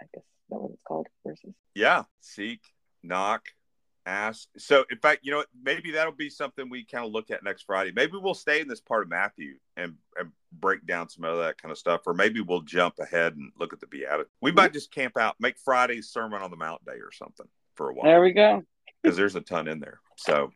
I 0.03 0.07
guess 0.13 0.23
that 0.49 0.59
what 0.59 0.71
it's 0.71 0.81
called 0.87 1.07
verses. 1.25 1.53
Yeah, 1.73 2.03
seek, 2.21 2.61
knock, 3.01 3.47
ask. 4.05 4.47
So, 4.57 4.85
in 4.91 4.97
fact, 4.97 5.21
you 5.23 5.31
know, 5.31 5.43
maybe 5.63 5.91
that'll 5.91 6.13
be 6.13 6.29
something 6.29 6.69
we 6.69 6.85
kind 6.85 7.05
of 7.05 7.11
look 7.11 7.31
at 7.31 7.43
next 7.43 7.63
Friday. 7.63 7.91
Maybe 7.95 8.13
we'll 8.17 8.33
stay 8.33 8.61
in 8.61 8.67
this 8.67 8.81
part 8.81 9.03
of 9.03 9.09
Matthew 9.09 9.55
and, 9.77 9.95
and 10.17 10.31
break 10.51 10.85
down 10.85 11.09
some 11.09 11.23
of 11.23 11.37
that 11.39 11.61
kind 11.61 11.71
of 11.71 11.77
stuff, 11.77 12.01
or 12.05 12.13
maybe 12.13 12.41
we'll 12.41 12.61
jump 12.61 12.99
ahead 12.99 13.35
and 13.35 13.51
look 13.59 13.73
at 13.73 13.79
the 13.79 13.87
Beatitudes. 13.87 14.29
We 14.41 14.51
might 14.51 14.73
just 14.73 14.91
camp 14.91 15.17
out, 15.17 15.35
make 15.39 15.57
Friday's 15.57 16.09
Sermon 16.09 16.41
on 16.41 16.51
the 16.51 16.57
Mount 16.57 16.83
Day 16.85 16.93
or 16.93 17.11
something 17.11 17.47
for 17.75 17.89
a 17.89 17.93
while. 17.93 18.05
There 18.05 18.21
we 18.21 18.33
go. 18.33 18.63
Because 19.01 19.17
there's 19.17 19.35
a 19.35 19.41
ton 19.41 19.67
in 19.67 19.81
there. 19.81 19.99
So, 20.15 20.51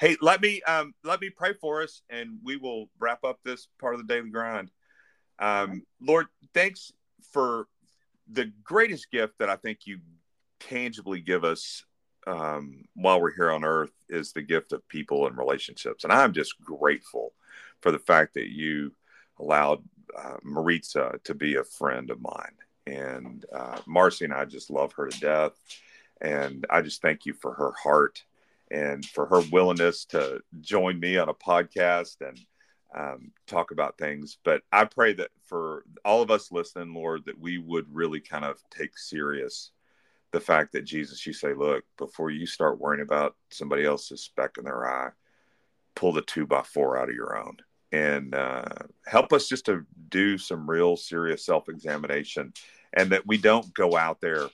hey, 0.00 0.16
let 0.20 0.42
me 0.42 0.60
um, 0.62 0.92
let 1.04 1.20
me 1.20 1.30
pray 1.30 1.52
for 1.52 1.84
us, 1.84 2.02
and 2.10 2.38
we 2.42 2.56
will 2.56 2.90
wrap 2.98 3.22
up 3.22 3.38
this 3.44 3.68
part 3.78 3.94
of 3.94 4.00
the 4.00 4.12
daily 4.12 4.30
grind. 4.30 4.72
Um, 5.38 5.84
Lord, 6.00 6.26
thanks 6.52 6.90
for 7.30 7.68
the 8.30 8.52
greatest 8.64 9.10
gift 9.10 9.38
that 9.38 9.50
I 9.50 9.56
think 9.56 9.80
you 9.86 9.98
tangibly 10.60 11.20
give 11.20 11.44
us 11.44 11.84
um, 12.26 12.84
while 12.94 13.20
we're 13.20 13.34
here 13.34 13.50
on 13.50 13.64
earth 13.64 13.92
is 14.08 14.32
the 14.32 14.42
gift 14.42 14.72
of 14.72 14.86
people 14.88 15.26
and 15.26 15.38
relationships. 15.38 16.04
And 16.04 16.12
I'm 16.12 16.32
just 16.32 16.60
grateful 16.60 17.32
for 17.80 17.92
the 17.92 17.98
fact 17.98 18.34
that 18.34 18.48
you 18.48 18.92
allowed 19.38 19.82
uh, 20.16 20.36
Maritza 20.42 21.20
to 21.24 21.34
be 21.34 21.56
a 21.56 21.64
friend 21.64 22.10
of 22.10 22.20
mine. 22.20 22.54
And 22.86 23.44
uh, 23.52 23.78
Marcy 23.86 24.24
and 24.24 24.34
I 24.34 24.44
just 24.44 24.70
love 24.70 24.92
her 24.94 25.08
to 25.08 25.20
death. 25.20 25.52
And 26.20 26.66
I 26.70 26.82
just 26.82 27.02
thank 27.02 27.26
you 27.26 27.34
for 27.34 27.52
her 27.54 27.72
heart 27.80 28.24
and 28.70 29.04
for 29.04 29.26
her 29.26 29.42
willingness 29.52 30.04
to 30.06 30.40
join 30.60 30.98
me 30.98 31.18
on 31.18 31.28
a 31.28 31.34
podcast 31.34 32.16
and 32.26 32.38
um, 32.94 33.32
talk 33.46 33.70
about 33.70 33.98
things. 33.98 34.38
But 34.44 34.62
I 34.72 34.84
pray 34.84 35.12
that 35.14 35.30
for 35.44 35.84
all 36.04 36.22
of 36.22 36.30
us 36.30 36.52
listening, 36.52 36.94
Lord, 36.94 37.24
that 37.26 37.38
we 37.38 37.58
would 37.58 37.86
really 37.94 38.20
kind 38.20 38.44
of 38.44 38.62
take 38.70 38.98
serious 38.98 39.70
the 40.32 40.40
fact 40.40 40.72
that 40.72 40.84
Jesus, 40.84 41.26
you 41.26 41.32
say, 41.32 41.54
look, 41.54 41.84
before 41.96 42.30
you 42.30 42.46
start 42.46 42.80
worrying 42.80 43.02
about 43.02 43.36
somebody 43.50 43.84
else's 43.84 44.22
speck 44.22 44.56
in 44.58 44.64
their 44.64 44.86
eye, 44.86 45.10
pull 45.94 46.12
the 46.12 46.22
two 46.22 46.46
by 46.46 46.62
four 46.62 46.98
out 46.98 47.08
of 47.08 47.14
your 47.14 47.38
own 47.38 47.56
and 47.92 48.34
uh, 48.34 48.64
help 49.06 49.32
us 49.32 49.48
just 49.48 49.66
to 49.66 49.84
do 50.08 50.36
some 50.36 50.68
real 50.68 50.96
serious 50.96 51.44
self 51.44 51.68
examination 51.68 52.52
and 52.92 53.10
that 53.10 53.26
we 53.26 53.36
don't 53.36 53.72
go 53.74 53.96
out 53.96 54.20
there 54.20 54.48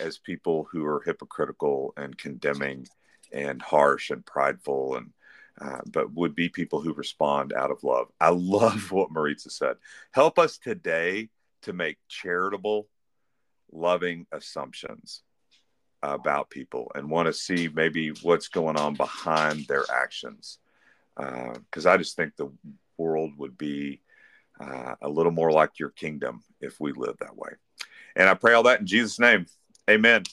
as 0.00 0.18
people 0.18 0.66
who 0.70 0.84
are 0.84 1.02
hypocritical 1.04 1.92
and 1.96 2.16
condemning 2.16 2.86
and 3.32 3.60
harsh 3.60 4.10
and 4.10 4.24
prideful 4.24 4.96
and 4.96 5.10
uh, 5.60 5.80
but 5.90 6.12
would 6.14 6.34
be 6.34 6.48
people 6.48 6.80
who 6.80 6.92
respond 6.92 7.52
out 7.52 7.70
of 7.70 7.82
love. 7.82 8.08
I 8.20 8.30
love 8.30 8.90
what 8.92 9.10
Maritza 9.10 9.50
said. 9.50 9.76
Help 10.12 10.38
us 10.38 10.58
today 10.58 11.28
to 11.62 11.72
make 11.72 11.98
charitable, 12.08 12.88
loving 13.72 14.26
assumptions 14.32 15.22
about 16.02 16.50
people 16.50 16.92
and 16.94 17.10
want 17.10 17.26
to 17.26 17.32
see 17.32 17.68
maybe 17.72 18.10
what's 18.22 18.48
going 18.48 18.76
on 18.76 18.94
behind 18.94 19.66
their 19.66 19.84
actions. 19.92 20.58
Because 21.16 21.86
uh, 21.86 21.90
I 21.90 21.96
just 21.96 22.16
think 22.16 22.36
the 22.36 22.52
world 22.98 23.32
would 23.38 23.56
be 23.56 24.02
uh, 24.60 24.94
a 25.00 25.08
little 25.08 25.32
more 25.32 25.50
like 25.50 25.78
your 25.78 25.90
kingdom 25.90 26.42
if 26.60 26.78
we 26.80 26.92
live 26.92 27.16
that 27.20 27.36
way. 27.36 27.50
And 28.14 28.28
I 28.28 28.34
pray 28.34 28.54
all 28.54 28.62
that 28.64 28.80
in 28.80 28.86
Jesus' 28.86 29.18
name. 29.18 29.46
Amen. 29.88 30.24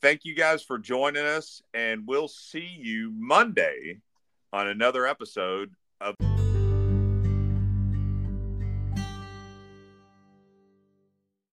Thank 0.00 0.24
you 0.24 0.34
guys 0.34 0.62
for 0.62 0.78
joining 0.78 1.24
us, 1.24 1.62
and 1.72 2.06
we'll 2.06 2.28
see 2.28 2.76
you 2.78 3.10
Monday 3.16 4.00
on 4.54 4.68
another 4.68 5.04
episode 5.04 5.74
of. 6.00 6.14